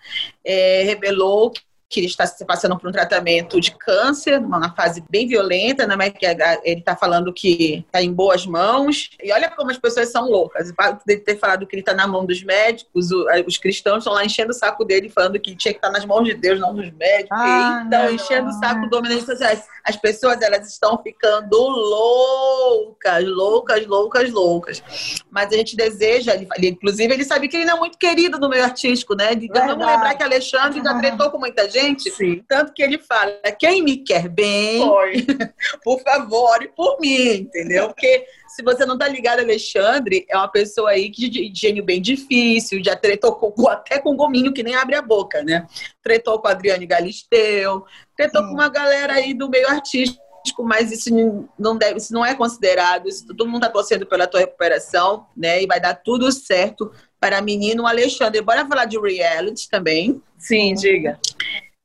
é, 0.44 0.82
revelou 0.84 1.52
que 1.88 2.00
ele 2.00 2.06
está 2.06 2.26
se 2.26 2.44
passando 2.44 2.78
por 2.78 2.88
um 2.88 2.92
tratamento 2.92 3.60
de 3.60 3.70
câncer, 3.72 4.40
numa 4.40 4.74
fase 4.74 5.02
bem 5.08 5.26
violenta, 5.26 5.86
né? 5.86 5.96
Mas 5.96 6.12
que 6.12 6.26
ele 6.26 6.80
está 6.80 6.94
falando 6.94 7.32
que 7.32 7.84
está 7.86 8.02
em 8.02 8.12
boas 8.12 8.44
mãos. 8.46 9.10
E 9.22 9.32
olha 9.32 9.50
como 9.50 9.70
as 9.70 9.78
pessoas 9.78 10.10
são 10.10 10.28
loucas. 10.28 10.70
Dele 11.06 11.20
ter 11.20 11.38
falado 11.38 11.66
que 11.66 11.74
ele 11.74 11.80
está 11.80 11.94
na 11.94 12.06
mão 12.06 12.26
dos 12.26 12.42
médicos, 12.42 13.08
os 13.46 13.56
cristãos 13.56 13.98
estão 13.98 14.12
lá 14.12 14.24
enchendo 14.24 14.50
o 14.50 14.54
saco 14.54 14.84
dele, 14.84 15.08
falando 15.08 15.40
que 15.40 15.56
tinha 15.56 15.72
que 15.72 15.78
estar 15.78 15.88
tá 15.88 15.94
nas 15.94 16.04
mãos 16.04 16.24
de 16.24 16.34
Deus, 16.34 16.60
não 16.60 16.74
dos 16.74 16.90
médicos. 16.92 17.38
Ah, 17.40 17.82
então, 17.86 18.10
enchendo 18.10 18.50
o 18.50 18.52
saco 18.52 18.88
do 18.88 18.98
homem 18.98 19.10
nas 19.10 19.20
redes 19.20 19.38
sociais. 19.38 19.64
As 19.82 19.96
pessoas, 19.96 20.42
elas 20.42 20.68
estão 20.68 21.02
ficando 21.02 21.56
loucas, 21.56 22.97
loucas, 23.18 23.86
loucas, 23.86 24.30
loucas. 24.30 24.82
Mas 25.30 25.52
a 25.52 25.56
gente 25.56 25.76
deseja, 25.76 26.34
ele, 26.34 26.68
inclusive, 26.68 27.12
ele 27.12 27.24
sabe 27.24 27.48
que 27.48 27.56
ele 27.56 27.64
não 27.64 27.76
é 27.76 27.80
muito 27.80 27.96
querido 27.96 28.38
no 28.38 28.48
meio 28.48 28.64
artístico, 28.64 29.14
né? 29.14 29.32
Então, 29.32 29.66
vamos 29.66 29.86
lembrar 29.86 30.14
que 30.14 30.22
Alexandre 30.22 30.82
já 30.82 30.98
tretou 30.98 31.30
com 31.30 31.38
muita 31.38 31.68
gente 31.68 32.10
Sim. 32.10 32.42
tanto 32.48 32.72
que 32.72 32.82
ele 32.82 32.98
fala: 32.98 33.32
quem 33.58 33.82
me 33.82 33.98
quer 33.98 34.28
bem, 34.28 34.82
por 35.84 36.00
favor, 36.02 36.48
ore 36.48 36.68
por 36.68 36.98
mim, 37.00 37.32
entendeu? 37.32 37.88
Porque 37.88 38.26
se 38.48 38.62
você 38.62 38.84
não 38.84 38.98
tá 38.98 39.06
ligado, 39.06 39.40
Alexandre 39.40 40.26
é 40.28 40.36
uma 40.36 40.48
pessoa 40.48 40.90
aí 40.90 41.10
que 41.10 41.28
de 41.28 41.52
gênio 41.54 41.84
bem 41.84 42.00
difícil, 42.00 42.82
já 42.82 42.96
tretou 42.96 43.34
com, 43.34 43.68
até 43.68 43.98
com 43.98 44.16
gominho 44.16 44.52
que 44.52 44.62
nem 44.62 44.74
abre 44.74 44.96
a 44.96 45.02
boca, 45.02 45.42
né? 45.42 45.66
Tretou 46.02 46.38
com 46.40 46.48
a 46.48 46.52
Adriane 46.52 46.86
Galisteu, 46.86 47.84
tretou 48.16 48.42
Sim. 48.42 48.48
com 48.48 48.54
uma 48.54 48.68
galera 48.68 49.14
aí 49.14 49.34
do 49.34 49.48
meio 49.48 49.68
artístico 49.68 50.27
mas 50.58 50.92
isso 50.92 51.10
não 51.58 51.76
deve, 51.76 51.98
isso 51.98 52.12
não 52.12 52.24
é 52.24 52.34
considerado. 52.34 53.08
Isso, 53.08 53.26
todo 53.26 53.46
mundo 53.46 53.64
está 53.64 53.70
torcendo 53.70 54.06
pela 54.06 54.26
tua 54.26 54.40
recuperação, 54.40 55.26
né? 55.36 55.62
E 55.62 55.66
vai 55.66 55.80
dar 55.80 55.94
tudo 55.94 56.30
certo 56.32 56.90
para 57.20 57.42
menino 57.42 57.86
Alexandre. 57.86 58.40
Bora 58.40 58.66
falar 58.66 58.84
de 58.84 58.98
reality 58.98 59.68
também. 59.68 60.22
Sim, 60.36 60.74
diga. 60.74 61.18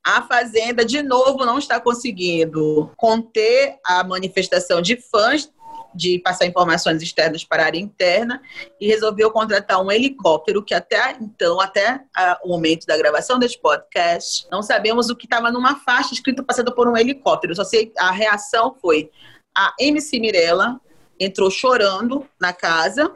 A 0.06 0.22
Fazenda, 0.24 0.84
de 0.84 1.02
novo, 1.02 1.46
não 1.46 1.58
está 1.58 1.80
conseguindo 1.80 2.92
conter 2.98 3.78
a 3.86 4.04
manifestação 4.04 4.82
de 4.82 4.98
fãs 4.98 5.50
de 5.94 6.20
passar 6.20 6.46
informações 6.46 7.02
externas 7.02 7.44
para 7.44 7.64
a 7.64 7.66
área 7.66 7.80
interna 7.80 8.42
e 8.80 8.88
resolveu 8.88 9.32
contratar 9.32 9.82
um 9.82 9.92
helicóptero 9.92 10.64
que 10.64 10.74
até 10.74 11.16
então, 11.20 11.60
até 11.60 12.02
o 12.44 12.50
momento 12.50 12.86
da 12.86 12.98
gravação 12.98 13.38
deste 13.38 13.60
podcast, 13.60 14.48
não 14.52 14.62
sabemos 14.62 15.10
o 15.10 15.16
que 15.16 15.26
estava 15.26 15.52
numa 15.52 15.76
faixa 15.78 16.14
escrita 16.14 16.44
passando 16.44 16.74
por 16.74 16.88
um 16.88 16.98
helicóptero. 16.98 17.56
Só 17.56 17.64
sei 17.64 17.92
a 17.98 18.12
reação 18.12 18.76
foi 18.82 19.10
a 19.56 19.74
MC 19.80 20.20
Mirella 20.20 20.80
entrou 21.20 21.50
chorando 21.50 22.28
na 22.40 22.54
casa 22.54 23.12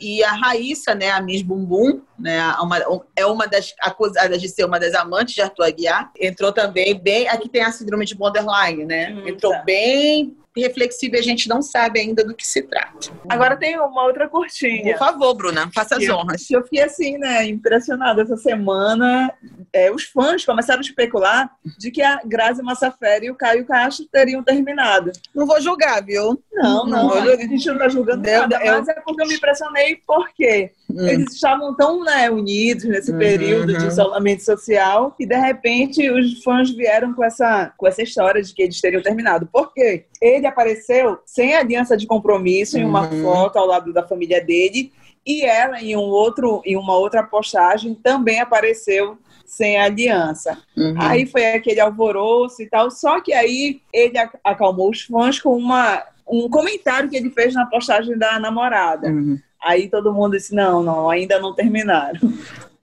e 0.00 0.22
a 0.24 0.32
Raíssa, 0.32 0.94
né, 0.94 1.10
a 1.10 1.20
Miss 1.20 1.42
Bumbum, 1.42 2.00
né, 2.18 2.40
uma, 2.60 2.78
é 3.14 3.26
uma 3.26 3.46
das 3.46 3.74
acusadas 3.80 4.40
de 4.40 4.48
ser 4.48 4.64
uma 4.64 4.78
das 4.78 4.94
amantes 4.94 5.34
de 5.34 5.42
Arthur 5.42 5.64
Aguiar, 5.64 6.10
entrou 6.18 6.52
também 6.52 6.98
bem. 6.98 7.28
Aqui 7.28 7.48
tem 7.48 7.62
a 7.62 7.72
síndrome 7.72 8.04
de 8.04 8.14
borderline, 8.14 8.84
né? 8.84 9.12
Hum, 9.12 9.28
entrou 9.28 9.52
tá. 9.52 9.62
bem 9.62 10.36
reflexiva 10.60 11.16
e 11.16 11.18
a 11.18 11.22
gente 11.22 11.48
não 11.48 11.60
sabe 11.62 12.00
ainda 12.00 12.24
do 12.24 12.34
que 12.34 12.46
se 12.46 12.62
trata. 12.62 13.10
Agora 13.28 13.56
tem 13.56 13.78
uma 13.78 14.04
outra 14.04 14.28
curtinha. 14.28 14.96
Por 14.96 14.98
favor, 14.98 15.34
Bruna, 15.34 15.70
faça 15.74 15.96
as 15.96 16.08
honras. 16.08 16.50
Eu, 16.50 16.60
eu 16.60 16.64
fiquei 16.64 16.82
assim, 16.82 17.18
né, 17.18 17.44
impressionada 17.46 18.22
essa 18.22 18.36
semana. 18.36 19.32
É, 19.72 19.90
os 19.90 20.04
fãs 20.04 20.44
começaram 20.44 20.78
a 20.78 20.82
especular 20.82 21.50
de 21.78 21.90
que 21.90 22.02
a 22.02 22.20
Grazi 22.24 22.62
Massafera 22.62 23.24
e 23.24 23.30
o 23.30 23.34
Caio 23.34 23.66
Castro 23.66 24.06
teriam 24.10 24.42
terminado. 24.42 25.10
Não 25.34 25.46
vou 25.46 25.60
julgar, 25.60 26.04
viu? 26.04 26.40
Não, 26.52 26.86
não, 26.86 27.08
não 27.08 27.14
a 27.14 27.36
gente 27.36 27.66
não 27.66 27.78
tá 27.78 27.88
julgando 27.88 28.22
Deu, 28.22 28.42
nada, 28.42 28.64
eu... 28.64 28.78
mas 28.78 28.88
é 28.88 28.94
porque 29.00 29.22
eu 29.22 29.26
me 29.26 29.34
impressionei 29.34 30.00
porque 30.06 30.70
hum. 30.90 31.06
eles 31.06 31.32
estavam 31.34 31.74
tão 31.74 32.04
né, 32.04 32.30
unidos 32.30 32.84
nesse 32.84 33.12
uhum, 33.12 33.18
período 33.18 33.72
uhum. 33.72 33.78
de 33.78 33.86
isolamento 33.86 34.42
social 34.42 35.14
e 35.18 35.26
de 35.26 35.36
repente 35.36 36.10
os 36.10 36.42
fãs 36.42 36.70
vieram 36.70 37.14
com 37.14 37.24
essa, 37.24 37.72
com 37.76 37.86
essa 37.86 38.02
história 38.02 38.42
de 38.42 38.52
que 38.54 38.62
eles 38.62 38.80
teriam 38.80 39.02
terminado. 39.02 39.48
Por 39.52 39.72
quê? 39.72 40.06
Ele 40.20 40.46
apareceu 40.46 41.18
sem 41.24 41.54
aliança 41.54 41.96
de 41.96 42.06
compromisso 42.06 42.78
em 42.78 42.84
uma 42.84 43.08
uhum. 43.08 43.22
foto 43.22 43.58
ao 43.58 43.66
lado 43.66 43.92
da 43.92 44.06
família 44.06 44.44
dele 44.44 44.92
e 45.26 45.44
ela 45.44 45.80
em 45.80 45.96
um 45.96 46.00
outro 46.00 46.60
em 46.66 46.76
uma 46.76 46.96
outra 46.96 47.22
postagem 47.22 47.94
também 47.94 48.40
apareceu 48.40 49.18
sem 49.46 49.78
aliança. 49.78 50.58
Uhum. 50.76 50.94
Aí 50.98 51.26
foi 51.26 51.46
aquele 51.52 51.80
alvoroço 51.80 52.62
e 52.62 52.66
tal, 52.66 52.90
só 52.90 53.20
que 53.20 53.32
aí 53.32 53.80
ele 53.92 54.18
acalmou 54.42 54.90
os 54.90 55.02
fãs 55.02 55.40
com 55.40 55.56
uma, 55.56 56.02
um 56.28 56.48
comentário 56.48 57.08
que 57.08 57.16
ele 57.16 57.30
fez 57.30 57.54
na 57.54 57.66
postagem 57.66 58.18
da 58.18 58.38
namorada. 58.40 59.08
Uhum. 59.08 59.38
Aí 59.64 59.88
todo 59.88 60.12
mundo 60.12 60.36
disse: 60.36 60.54
não, 60.54 60.82
não, 60.82 61.10
ainda 61.10 61.40
não 61.40 61.54
terminaram. 61.54 62.20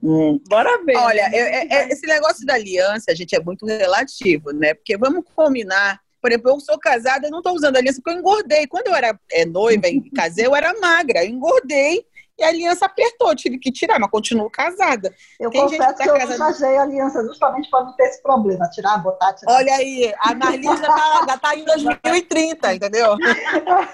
Hum. 0.03 0.41
Bora 0.49 0.83
ver. 0.83 0.97
Olha, 0.97 1.29
eu, 1.31 1.45
é, 1.45 1.67
é, 1.69 1.89
esse 1.89 2.07
negócio 2.07 2.45
da 2.45 2.55
aliança, 2.55 3.15
gente, 3.15 3.35
é 3.35 3.39
muito 3.39 3.65
relativo, 3.65 4.51
né? 4.51 4.73
Porque 4.73 4.97
vamos 4.97 5.23
combinar. 5.35 5.99
Por 6.19 6.31
exemplo, 6.31 6.51
eu 6.51 6.59
sou 6.59 6.77
casada, 6.79 7.27
eu 7.27 7.31
não 7.31 7.39
estou 7.39 7.55
usando 7.55 7.77
aliança 7.77 7.99
porque 8.03 8.17
eu 8.17 8.19
engordei. 8.19 8.67
Quando 8.67 8.87
eu 8.87 8.95
era 8.95 9.17
é, 9.31 9.45
noiva 9.45 9.87
e 9.87 10.09
casei, 10.11 10.45
eu 10.45 10.55
era 10.55 10.79
magra, 10.79 11.23
eu 11.23 11.29
engordei 11.29 12.03
e 12.41 12.43
a 12.43 12.47
aliança 12.47 12.85
apertou, 12.85 13.35
tive 13.35 13.57
que 13.57 13.71
tirar, 13.71 13.99
mas 13.99 14.09
continuo 14.09 14.49
casada. 14.49 15.13
Eu 15.39 15.49
Tem 15.49 15.61
confesso 15.61 15.95
que, 15.95 16.03
que 16.03 16.09
eu 16.09 16.37
casei 16.37 16.77
a 16.77 16.81
aliança 16.81 17.23
justamente 17.23 17.69
para 17.69 17.83
não 17.85 17.93
ter 17.93 18.03
esse 18.03 18.21
problema, 18.21 18.67
tirar, 18.69 18.97
botar, 18.97 19.33
tirar. 19.33 19.53
Olha 19.53 19.75
aí, 19.75 20.13
a 20.19 20.33
Marlene 20.33 20.63
já 20.65 20.73
está 20.73 21.37
tá 21.37 21.55
em 21.55 21.63
2030, 21.63 22.73
entendeu? 22.73 23.15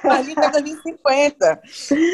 Marlene 0.03 0.29
está 0.33 0.47
em 0.47 0.51
2050, 0.51 1.61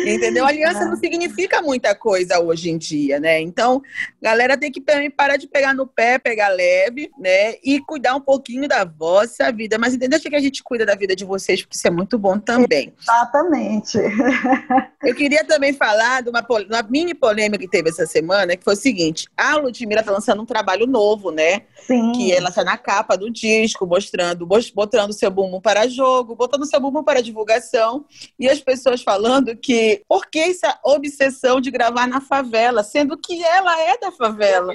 entendeu? 0.07 0.45
A 0.45 0.49
aliança 0.49 0.85
não 0.85 0.95
significa 0.95 1.61
muita 1.61 1.93
coisa 1.93 2.39
hoje 2.39 2.69
em 2.69 2.77
dia, 2.77 3.19
né? 3.19 3.39
Então, 3.39 3.81
galera 4.21 4.57
tem 4.57 4.71
que 4.71 4.81
também 4.81 5.11
parar 5.11 5.37
de 5.37 5.47
pegar 5.47 5.73
no 5.73 5.85
pé, 5.85 6.17
pegar 6.17 6.49
leve, 6.49 7.11
né? 7.17 7.55
E 7.63 7.79
cuidar 7.79 8.15
um 8.15 8.21
pouquinho 8.21 8.67
da 8.67 8.83
vossa 8.83 9.51
vida. 9.51 9.77
Mas 9.77 9.93
entendeu? 9.93 10.19
que 10.29 10.35
a 10.35 10.39
gente 10.39 10.63
cuida 10.63 10.85
da 10.85 10.95
vida 10.95 11.15
de 11.15 11.25
vocês, 11.25 11.61
porque 11.61 11.75
isso 11.75 11.87
é 11.87 11.91
muito 11.91 12.17
bom 12.17 12.39
também. 12.39 12.93
Exatamente. 12.99 13.99
Eu 15.03 15.15
queria 15.15 15.43
também 15.43 15.73
falar 15.73 16.22
de 16.23 16.29
uma, 16.29 16.45
uma 16.69 16.83
mini 16.89 17.13
polêmica 17.13 17.59
que 17.59 17.69
teve 17.69 17.89
essa 17.89 18.05
semana, 18.05 18.55
que 18.55 18.63
foi 18.63 18.73
o 18.73 18.77
seguinte: 18.77 19.27
a 19.37 19.55
Ludmilla 19.57 20.01
está 20.01 20.11
lançando 20.11 20.41
um 20.41 20.45
trabalho 20.45 20.87
novo, 20.87 21.31
né? 21.31 21.63
Sim. 21.85 22.11
Que 22.13 22.31
ela 22.31 22.49
está 22.49 22.63
na 22.63 22.77
capa 22.77 23.15
do 23.15 23.29
disco, 23.29 23.85
mostrando, 23.85 24.47
botando 24.73 25.13
seu 25.13 25.29
bumbum 25.29 25.59
para 25.59 25.87
jogo, 25.87 26.35
botando 26.35 26.65
seu 26.65 26.79
bumbum 26.79 27.03
para 27.03 27.21
divulgação. 27.21 28.05
E 28.39 28.49
as 28.49 28.59
pessoas 28.59 29.01
falando 29.01 29.55
que 29.55 30.01
por 30.07 30.27
que 30.27 30.39
essa 30.39 30.79
obsessão 30.83 31.59
de 31.59 31.69
gravar 31.69 32.07
na 32.07 32.21
favela, 32.21 32.83
sendo 32.83 33.17
que 33.17 33.43
ela 33.43 33.79
é 33.81 33.97
da 33.97 34.11
favela? 34.11 34.73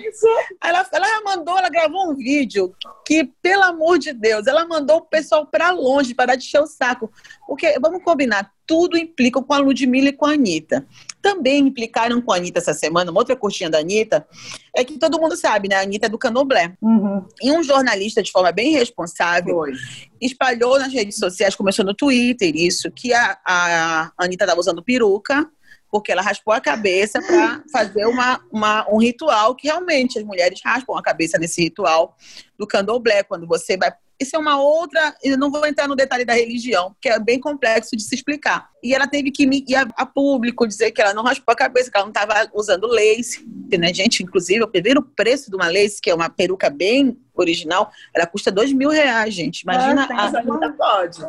Ela, 0.63 0.87
ela 0.93 1.23
mandou, 1.25 1.59
ela 1.59 1.69
gravou 1.69 2.11
um 2.11 2.15
vídeo 2.15 2.75
que, 3.07 3.25
pelo 3.43 3.65
amor 3.65 3.99
de 3.99 4.13
Deus, 4.13 4.47
ela 4.47 4.67
mandou 4.67 4.99
o 4.99 5.03
pessoal 5.03 5.47
para 5.47 5.71
longe, 5.71 6.15
para 6.15 6.37
de 6.37 6.45
encher 6.45 6.61
o 6.61 6.67
saco. 6.67 7.11
Porque, 7.47 7.79
vamos 7.81 8.03
combinar, 8.03 8.53
tudo 8.67 8.99
implica 8.99 9.43
com 9.43 9.55
a 9.55 9.59
Ludmilla 9.59 10.11
e 10.11 10.13
com 10.13 10.27
a 10.27 10.33
Anitta. 10.33 10.87
Também 11.21 11.67
implicaram 11.67 12.21
com 12.21 12.33
a 12.33 12.37
Anitta 12.37 12.59
essa 12.59 12.73
semana, 12.73 13.11
uma 13.11 13.21
outra 13.21 13.37
curtinha 13.37 13.69
da 13.69 13.79
Anitta, 13.79 14.27
é 14.75 14.85
que 14.85 14.99
todo 14.99 15.21
mundo 15.21 15.37
sabe, 15.37 15.69
né? 15.69 15.77
A 15.77 15.83
Anitta 15.83 16.07
é 16.07 16.09
do 16.09 16.19
Canoblé. 16.19 16.75
Uhum. 16.81 17.25
E 17.43 17.51
um 17.53 17.63
jornalista, 17.63 18.23
de 18.23 18.31
forma 18.31 18.53
bem 18.53 18.73
responsável, 18.73 19.57
Foi. 19.57 19.73
espalhou 20.21 20.79
nas 20.79 20.93
redes 20.93 21.17
sociais, 21.17 21.57
começou 21.57 21.85
no 21.85 21.95
Twitter, 21.95 22.55
isso, 22.55 22.91
que 22.91 23.13
a, 23.13 23.39
a 23.47 24.13
Anitta 24.19 24.45
estava 24.45 24.61
usando 24.61 24.83
peruca, 24.83 25.49
porque 25.91 26.13
ela 26.13 26.23
raspou 26.23 26.53
a 26.53 26.61
cabeça 26.61 27.21
para 27.21 27.63
fazer 27.73 28.07
uma, 28.07 28.41
uma, 28.53 28.87
um 28.91 28.99
ritual 28.99 29.55
que 29.55 29.69
realmente 29.69 30.19
as 30.19 30.25
mulheres 30.25 30.61
raspam 30.63 30.97
a 30.97 31.03
cabeça 31.03 31.39
nesse 31.39 31.63
ritual 31.63 32.15
do 32.59 32.67
candomblé, 32.67 33.23
quando 33.23 33.47
você 33.47 33.77
vai 33.77 33.93
isso 34.21 34.35
é 34.35 34.39
uma 34.39 34.61
outra. 34.61 35.15
Eu 35.23 35.39
não 35.39 35.51
vou 35.51 35.65
entrar 35.67 35.87
no 35.87 35.95
detalhe 35.95 36.25
da 36.25 36.35
religião, 36.35 36.95
que 37.01 37.09
é 37.09 37.19
bem 37.19 37.39
complexo 37.39 37.97
de 37.97 38.03
se 38.03 38.15
explicar. 38.15 38.69
E 38.83 38.95
ela 38.95 39.07
teve 39.07 39.31
que 39.31 39.45
ir 39.45 39.77
a, 39.77 39.87
a 39.97 40.07
público 40.07 40.67
dizer 40.67 40.91
que 40.91 41.01
ela 41.01 41.15
não 41.15 41.23
raspou 41.23 41.53
a 41.53 41.57
cabeça, 41.57 41.91
que 41.91 41.97
ela 41.97 42.07
não 42.07 42.13
estava 42.13 42.51
usando 42.53 42.87
lace. 42.87 43.47
Né, 43.71 43.93
gente, 43.93 44.23
inclusive, 44.23 44.61
eu 44.61 44.83
ver 44.83 44.99
o 44.99 45.03
preço 45.03 45.51
de 45.51 45.57
uma 45.57 45.69
lace, 45.69 46.01
que 46.01 46.11
é 46.11 46.15
uma 46.15 46.29
peruca 46.29 46.71
bem 46.71 47.19
original, 47.35 47.91
ela 48.15 48.27
custa 48.27 48.51
dois 48.51 48.73
mil 48.73 48.91
reais, 48.91 49.35
gente. 49.35 49.61
Imagina. 49.61 50.09
Ah, 50.11 50.27
a... 50.27 50.73
pode. 50.73 51.21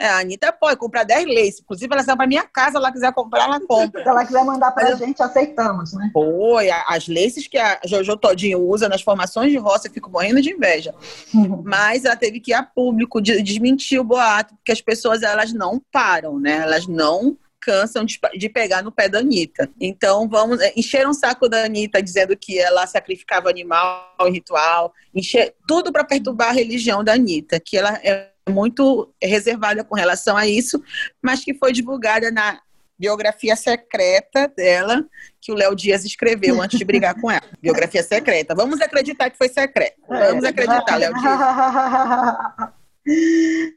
É, 0.00 0.08
a 0.08 0.20
Anitta 0.20 0.50
pode 0.50 0.78
comprar 0.78 1.04
10 1.04 1.26
lace. 1.26 1.60
Inclusive, 1.60 1.92
ela 1.92 2.02
sai 2.02 2.16
para 2.16 2.26
minha 2.26 2.44
casa, 2.44 2.70
se 2.70 2.76
ela 2.78 2.90
quiser 2.90 3.12
comprar, 3.12 3.44
ela 3.44 3.60
compra. 3.60 4.02
Se 4.02 4.08
ela 4.08 4.24
quiser 4.24 4.42
mandar 4.46 4.70
para 4.70 4.88
a 4.88 4.94
gente, 4.94 5.22
aceitamos, 5.22 5.92
né? 5.92 6.08
Foi, 6.10 6.70
as 6.70 7.06
laces 7.06 7.46
que 7.46 7.58
a 7.58 7.78
Jojo 7.84 8.16
Todinho 8.16 8.66
usa 8.66 8.88
nas 8.88 9.02
formações 9.02 9.50
de 9.50 9.58
roça, 9.58 9.88
eu 9.88 9.92
fico 9.92 10.10
morrendo 10.10 10.40
de 10.40 10.52
inveja. 10.52 10.94
Uhum. 11.34 11.62
Mas 11.66 12.06
ela 12.06 12.16
teve 12.16 12.40
que 12.40 12.52
ir 12.52 12.54
a 12.54 12.62
público 12.62 13.20
desmentir 13.20 14.00
o 14.00 14.04
boato, 14.04 14.54
porque 14.54 14.72
as 14.72 14.80
pessoas, 14.80 15.22
elas 15.22 15.52
não 15.52 15.78
param, 15.92 16.40
né? 16.40 16.62
Elas 16.62 16.86
não 16.86 17.36
cansam 17.60 18.02
de, 18.06 18.18
de, 18.38 18.48
pegar 18.48 18.82
no 18.82 18.90
pé 18.90 19.06
da 19.06 19.18
Anitta. 19.18 19.68
Então, 19.78 20.26
vamos 20.26 20.60
é, 20.60 20.72
encher 20.76 21.06
um 21.06 21.12
saco 21.12 21.46
da 21.46 21.64
Anitta 21.64 22.02
dizendo 22.02 22.34
que 22.34 22.58
ela 22.58 22.86
sacrificava 22.86 23.50
animal 23.50 24.14
ritual, 24.32 24.94
encher 25.14 25.54
tudo 25.68 25.92
para 25.92 26.04
perturbar 26.04 26.48
a 26.48 26.52
religião 26.52 27.04
da 27.04 27.12
Anitta, 27.12 27.60
que 27.60 27.76
ela 27.76 28.00
é 28.02 28.30
muito 28.50 29.12
reservada 29.22 29.84
com 29.84 29.94
relação 29.94 30.36
a 30.36 30.46
isso, 30.46 30.82
mas 31.22 31.44
que 31.44 31.54
foi 31.54 31.72
divulgada 31.72 32.30
na 32.30 32.60
biografia 32.98 33.56
secreta 33.56 34.46
dela, 34.48 35.02
que 35.40 35.50
o 35.50 35.54
Léo 35.54 35.74
Dias 35.74 36.04
escreveu 36.04 36.60
antes 36.60 36.78
de 36.78 36.84
brigar 36.84 37.18
com 37.18 37.30
ela. 37.30 37.42
Biografia 37.62 38.02
secreta. 38.02 38.54
Vamos 38.54 38.78
acreditar 38.80 39.30
que 39.30 39.38
foi 39.38 39.48
secreta. 39.48 39.96
Vamos 40.06 40.44
acreditar, 40.44 40.96
Léo 40.96 41.14
Dias. 41.14 41.32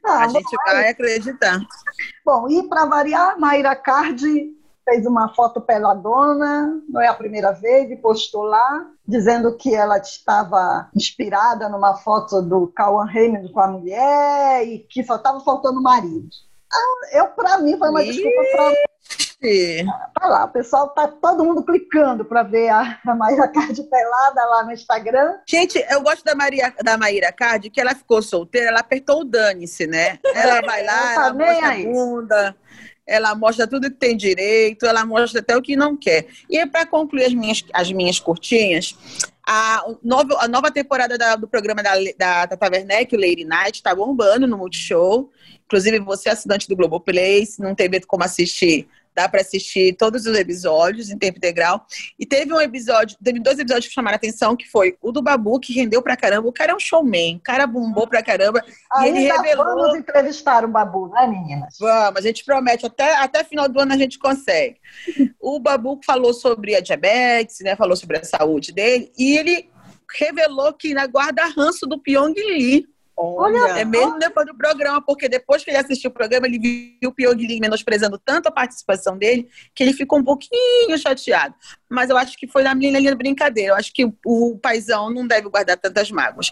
Ah, 0.04 0.24
a 0.24 0.28
gente 0.28 0.56
vai 0.66 0.90
acreditar. 0.90 1.58
Bom, 2.24 2.46
e 2.50 2.68
para 2.68 2.84
variar, 2.84 3.40
Mayra 3.40 3.74
Cardi 3.74 4.52
fez 4.84 5.06
uma 5.06 5.34
foto 5.34 5.60
peladona, 5.60 6.80
não 6.88 7.00
é 7.00 7.08
a 7.08 7.14
primeira 7.14 7.52
vez, 7.52 7.90
e 7.90 7.96
postou 7.96 8.42
lá, 8.42 8.86
dizendo 9.06 9.56
que 9.56 9.74
ela 9.74 9.98
estava 9.98 10.88
inspirada 10.94 11.68
numa 11.68 11.96
foto 11.96 12.42
do 12.42 12.66
Cauan 12.68 13.06
Raymond 13.06 13.50
com 13.52 13.60
a 13.60 13.68
mulher 13.68 14.66
e 14.66 14.80
que 14.80 15.02
só 15.02 15.16
estava 15.16 15.40
faltando 15.40 15.80
o 15.80 15.82
marido. 15.82 16.28
Ah, 16.72 17.18
eu, 17.18 17.26
para 17.28 17.58
mim, 17.58 17.78
foi 17.78 17.88
uma 17.88 18.02
desculpa 18.02 18.40
para 18.52 18.74
Olha 20.22 20.30
lá, 20.30 20.44
o 20.46 20.48
pessoal 20.48 20.88
tá 20.88 21.06
todo 21.06 21.44
mundo 21.44 21.62
clicando 21.62 22.24
para 22.24 22.42
ver 22.42 22.70
a, 22.70 22.98
a 23.06 23.14
Maíra 23.14 23.46
Card 23.48 23.82
pelada 23.82 24.44
lá 24.46 24.64
no 24.64 24.72
Instagram. 24.72 25.34
Gente, 25.46 25.84
eu 25.90 26.00
gosto 26.00 26.24
da, 26.24 26.34
Maria, 26.34 26.72
da 26.82 26.96
Maíra 26.96 27.30
Card, 27.30 27.68
que 27.68 27.80
ela 27.80 27.94
ficou 27.94 28.22
solteira, 28.22 28.68
ela 28.68 28.80
apertou 28.80 29.20
o 29.20 29.24
dane-se, 29.24 29.86
né? 29.86 30.18
Ela 30.34 30.62
vai 30.66 30.82
lá, 30.82 31.12
ela 31.12 31.34
mostra 31.34 31.68
a 31.68 31.76
bunda, 31.76 32.56
ela 33.06 33.34
mostra 33.34 33.66
tudo 33.66 33.90
que 33.90 33.96
tem 33.96 34.16
direito, 34.16 34.86
ela 34.86 35.04
mostra 35.04 35.40
até 35.40 35.56
o 35.56 35.62
que 35.62 35.76
não 35.76 35.96
quer. 35.96 36.26
E 36.48 36.64
para 36.66 36.86
concluir 36.86 37.24
as 37.24 37.34
minhas, 37.34 37.64
as 37.72 37.92
minhas 37.92 38.18
curtinhas, 38.18 38.96
a 39.46 39.84
nova, 40.02 40.38
a 40.40 40.48
nova 40.48 40.70
temporada 40.70 41.18
da, 41.18 41.36
do 41.36 41.46
programa 41.46 41.82
da, 41.82 41.94
da 42.16 42.46
Tata 42.46 42.70
Werneck, 42.70 43.14
o 43.14 43.20
Lady 43.20 43.44
Night, 43.44 43.82
tá 43.82 43.94
bombando 43.94 44.46
no 44.46 44.56
Multishow. 44.56 45.30
Inclusive, 45.66 45.98
você, 46.00 46.30
assinante 46.30 46.68
do 46.68 46.76
Globoplay, 46.76 47.44
se 47.44 47.60
não 47.60 47.74
teve 47.74 48.00
como 48.00 48.24
assistir, 48.24 48.88
Dá 49.14 49.28
para 49.28 49.40
assistir 49.40 49.96
todos 49.96 50.26
os 50.26 50.36
episódios 50.36 51.10
em 51.10 51.18
tempo 51.18 51.38
integral. 51.38 51.86
E 52.18 52.26
teve 52.26 52.52
um 52.52 52.60
episódio, 52.60 53.16
teve 53.22 53.40
dois 53.40 53.58
episódios 53.58 53.88
que 53.88 53.94
chamaram 53.94 54.14
a 54.14 54.16
atenção, 54.16 54.56
que 54.56 54.68
foi 54.68 54.96
o 55.00 55.12
do 55.12 55.22
Babu, 55.22 55.60
que 55.60 55.72
rendeu 55.72 56.02
pra 56.02 56.16
caramba. 56.16 56.48
O 56.48 56.52
cara 56.52 56.72
é 56.72 56.74
um 56.74 56.80
showman, 56.80 57.36
o 57.36 57.40
cara 57.40 57.66
bombou 57.66 58.06
pra 58.06 58.22
caramba. 58.22 58.62
e 59.02 59.06
ele 59.06 59.20
revelou. 59.20 59.64
Vamos 59.64 59.98
entrevistar 59.98 60.64
o 60.64 60.68
Babu, 60.68 61.08
né, 61.08 61.26
meninas? 61.26 61.76
Vamos, 61.78 62.18
a 62.18 62.20
gente 62.22 62.44
promete, 62.44 62.86
até, 62.86 63.16
até 63.16 63.44
final 63.44 63.68
do 63.68 63.80
ano 63.80 63.92
a 63.92 63.98
gente 63.98 64.18
consegue. 64.18 64.76
o 65.40 65.58
Babu 65.60 66.00
falou 66.04 66.34
sobre 66.34 66.74
a 66.74 66.80
diabetes, 66.80 67.60
né? 67.60 67.76
Falou 67.76 67.96
sobre 67.96 68.18
a 68.18 68.24
saúde 68.24 68.72
dele, 68.72 69.12
e 69.16 69.36
ele 69.36 69.70
revelou 70.18 70.72
que 70.72 70.94
na 70.94 71.06
guarda 71.06 71.44
ranço 71.46 71.86
do 71.86 71.98
Pyong 71.98 72.34
Lee. 72.34 72.86
Olha, 73.16 73.78
é 73.78 73.84
mesmo 73.84 74.18
depois 74.18 74.46
do 74.46 74.56
programa, 74.56 75.00
porque 75.00 75.28
depois 75.28 75.62
que 75.62 75.70
ele 75.70 75.78
assistiu 75.78 76.10
o 76.10 76.12
programa, 76.12 76.46
ele 76.46 76.58
viu 76.58 77.10
o 77.10 77.12
Pyong 77.12 77.36
Lee 77.36 77.60
menosprezando 77.60 78.18
tanto 78.18 78.48
a 78.48 78.52
participação 78.52 79.16
dele, 79.16 79.48
que 79.74 79.82
ele 79.82 79.92
ficou 79.92 80.18
um 80.18 80.24
pouquinho 80.24 80.98
chateado 80.98 81.54
mas 81.94 82.10
eu 82.10 82.18
acho 82.18 82.36
que 82.36 82.48
foi 82.48 82.62
na 82.62 82.74
linha 82.74 83.00
de 83.00 83.14
brincadeira. 83.14 83.70
Eu 83.70 83.76
acho 83.76 83.92
que 83.92 84.04
o 84.26 84.58
paizão 84.60 85.10
não 85.10 85.26
deve 85.26 85.48
guardar 85.48 85.78
tantas 85.78 86.10
mágoas. 86.10 86.50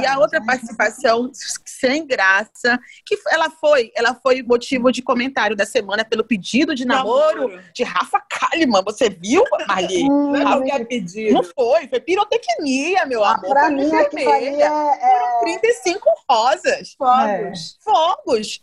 e 0.00 0.06
a 0.06 0.18
outra 0.18 0.44
participação 0.44 1.30
sem 1.64 2.06
graça, 2.06 2.78
que 3.06 3.16
ela 3.30 3.48
foi, 3.48 3.92
ela 3.94 4.14
foi 4.14 4.42
motivo 4.42 4.90
de 4.90 5.00
comentário 5.00 5.56
da 5.56 5.64
semana 5.64 6.04
pelo 6.04 6.24
pedido 6.24 6.74
de 6.74 6.84
namoro, 6.84 7.48
namoro. 7.48 7.62
de 7.72 7.84
Rafa 7.84 8.20
Kalimann. 8.28 8.82
Você 8.84 9.08
viu, 9.08 9.44
Marli? 9.68 10.02
Hum, 10.12 10.32
não, 10.32 10.64
é 10.64 10.84
pedido. 10.84 11.34
não 11.34 11.44
foi, 11.44 11.86
foi 11.86 12.00
pirotecnia, 12.00 13.06
meu 13.06 13.22
ah, 13.22 13.34
amor. 13.34 13.50
Pra 13.50 13.70
mim, 13.70 13.88
vermelha. 13.88 14.64
É, 14.64 15.44
é... 15.44 15.58
35 15.60 15.91
rosas. 16.28 16.94
Fogos. 16.96 17.78
É. 17.78 17.84
Fogos. 17.84 18.62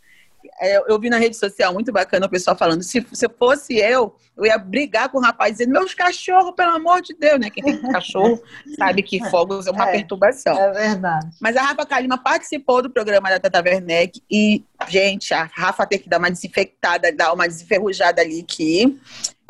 É, 0.60 0.78
eu 0.90 0.98
vi 0.98 1.10
na 1.10 1.18
rede 1.18 1.36
social 1.36 1.72
muito 1.72 1.92
bacana 1.92 2.26
o 2.26 2.30
pessoal 2.30 2.56
falando: 2.56 2.82
se, 2.82 3.06
se 3.12 3.28
fosse 3.28 3.76
eu, 3.76 4.16
eu 4.36 4.46
ia 4.46 4.56
brigar 4.56 5.08
com 5.10 5.18
o 5.18 5.20
rapaz 5.20 5.52
dizendo: 5.52 5.72
meus 5.72 5.92
cachorros, 5.94 6.54
pelo 6.54 6.72
amor 6.72 7.02
de 7.02 7.14
Deus, 7.14 7.38
né? 7.38 7.50
Quem 7.50 7.62
tem 7.62 7.80
cachorro 7.92 8.40
sabe 8.76 9.02
que 9.02 9.22
fogos 9.28 9.66
é 9.66 9.70
uma 9.70 9.88
é, 9.88 9.92
perturbação. 9.92 10.58
É 10.58 10.72
verdade. 10.72 11.28
Mas 11.40 11.56
a 11.56 11.62
Rafa 11.62 11.84
Kalima 11.84 12.16
participou 12.16 12.82
do 12.82 12.90
programa 12.90 13.28
da 13.28 13.38
Tata 13.38 13.62
Werneck 13.62 14.22
e, 14.30 14.64
gente, 14.88 15.34
a 15.34 15.44
Rafa 15.44 15.86
tem 15.86 15.98
que 15.98 16.08
dar 16.08 16.18
uma 16.18 16.30
desinfectada, 16.30 17.12
dar 17.12 17.32
uma 17.32 17.46
desenferrujada 17.46 18.22
ali 18.22 18.42
que 18.42 18.98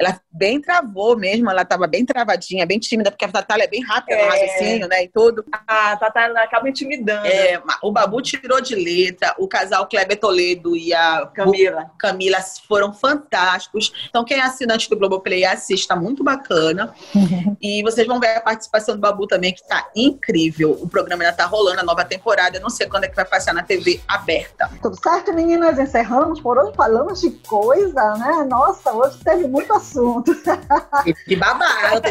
ela 0.00 0.18
bem 0.32 0.58
travou 0.58 1.14
mesmo, 1.14 1.50
ela 1.50 1.60
estava 1.60 1.86
bem 1.86 2.06
travadinha, 2.06 2.64
bem 2.64 2.78
tímida, 2.78 3.10
porque 3.10 3.26
a 3.26 3.30
Tatália 3.30 3.64
é 3.64 3.68
bem 3.68 3.84
rápida 3.84 4.18
é. 4.18 4.24
no 4.24 4.30
raciocínio, 4.30 4.88
né, 4.88 5.04
e 5.04 5.08
tudo. 5.08 5.44
A 5.52 5.94
Tatália 5.94 6.42
acaba 6.42 6.70
intimidando. 6.70 7.26
É, 7.26 7.62
o 7.82 7.92
Babu 7.92 8.22
tirou 8.22 8.62
de 8.62 8.74
letra, 8.74 9.34
o 9.38 9.46
casal 9.46 9.86
Kleber 9.86 10.18
Toledo 10.18 10.74
e 10.74 10.94
a 10.94 11.26
Camila. 11.34 11.90
Camila 11.98 12.38
foram 12.66 12.94
fantásticos. 12.94 13.92
Então, 14.08 14.24
quem 14.24 14.38
é 14.38 14.42
assinante 14.42 14.88
do 14.88 14.96
Globoplay, 14.96 15.44
assista, 15.44 15.94
muito 15.94 16.24
bacana. 16.24 16.94
e 17.60 17.82
vocês 17.82 18.06
vão 18.06 18.18
ver 18.18 18.38
a 18.38 18.40
participação 18.40 18.94
do 18.94 19.00
Babu 19.02 19.26
também, 19.26 19.52
que 19.52 19.60
está 19.60 19.90
incrível. 19.94 20.78
O 20.80 20.88
programa 20.88 21.24
ainda 21.24 21.32
está 21.32 21.44
rolando, 21.44 21.80
a 21.80 21.84
nova 21.84 22.06
temporada, 22.06 22.56
eu 22.56 22.62
não 22.62 22.70
sei 22.70 22.88
quando 22.88 23.04
é 23.04 23.08
que 23.08 23.16
vai 23.16 23.26
passar 23.26 23.52
na 23.52 23.62
TV 23.62 24.00
aberta. 24.08 24.70
Tudo 24.80 24.98
certo, 24.98 25.34
meninas? 25.34 25.78
Encerramos 25.78 26.40
por 26.40 26.56
hoje, 26.56 26.72
falamos 26.74 27.20
de 27.20 27.30
coisa, 27.30 28.14
né? 28.14 28.46
Nossa, 28.48 28.92
hoje 28.92 29.18
teve 29.22 29.46
muito 29.46 29.70
assunto 29.74 29.89
assunto. 29.90 30.32
Que 31.24 31.36
babado. 31.36 32.00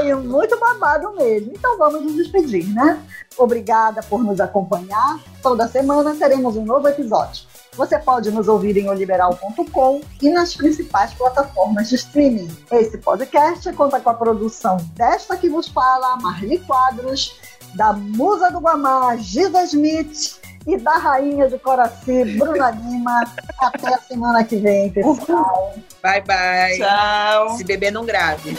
É, 0.00 0.14
muito 0.14 0.58
babado 0.58 1.12
mesmo. 1.12 1.52
Então 1.54 1.76
vamos 1.76 2.02
nos 2.02 2.16
despedir, 2.16 2.66
né? 2.74 3.02
Obrigada 3.36 4.02
por 4.02 4.22
nos 4.22 4.40
acompanhar. 4.40 5.20
Toda 5.42 5.68
semana 5.68 6.14
teremos 6.14 6.56
um 6.56 6.64
novo 6.64 6.88
episódio. 6.88 7.44
Você 7.76 7.98
pode 7.98 8.30
nos 8.30 8.48
ouvir 8.48 8.76
em 8.76 8.88
oliberal.com 8.88 10.00
e 10.20 10.30
nas 10.30 10.56
principais 10.56 11.12
plataformas 11.14 11.88
de 11.88 11.96
streaming. 11.96 12.48
Esse 12.72 12.98
podcast 12.98 13.72
conta 13.74 14.00
com 14.00 14.10
a 14.10 14.14
produção 14.14 14.76
desta 14.94 15.36
que 15.36 15.48
vos 15.48 15.68
fala, 15.68 16.16
Marli 16.16 16.58
Quadros, 16.58 17.38
da 17.74 17.92
Musa 17.92 18.50
do 18.50 18.58
Guamá, 18.58 19.16
Giza 19.16 19.62
Smith 19.64 20.39
e 20.74 20.76
da 20.78 20.96
Rainha 20.96 21.48
de 21.48 21.58
Coraci, 21.58 22.24
Bruna 22.38 22.70
Lima. 22.70 23.24
Até 23.58 23.94
a 23.94 23.98
semana 23.98 24.44
que 24.44 24.56
vem, 24.56 24.90
pessoal. 24.90 25.74
Bye, 26.02 26.22
bye. 26.22 26.78
Tchau. 26.78 27.56
Se 27.56 27.64
beber, 27.64 27.90
não 27.90 28.06
grave. 28.06 28.56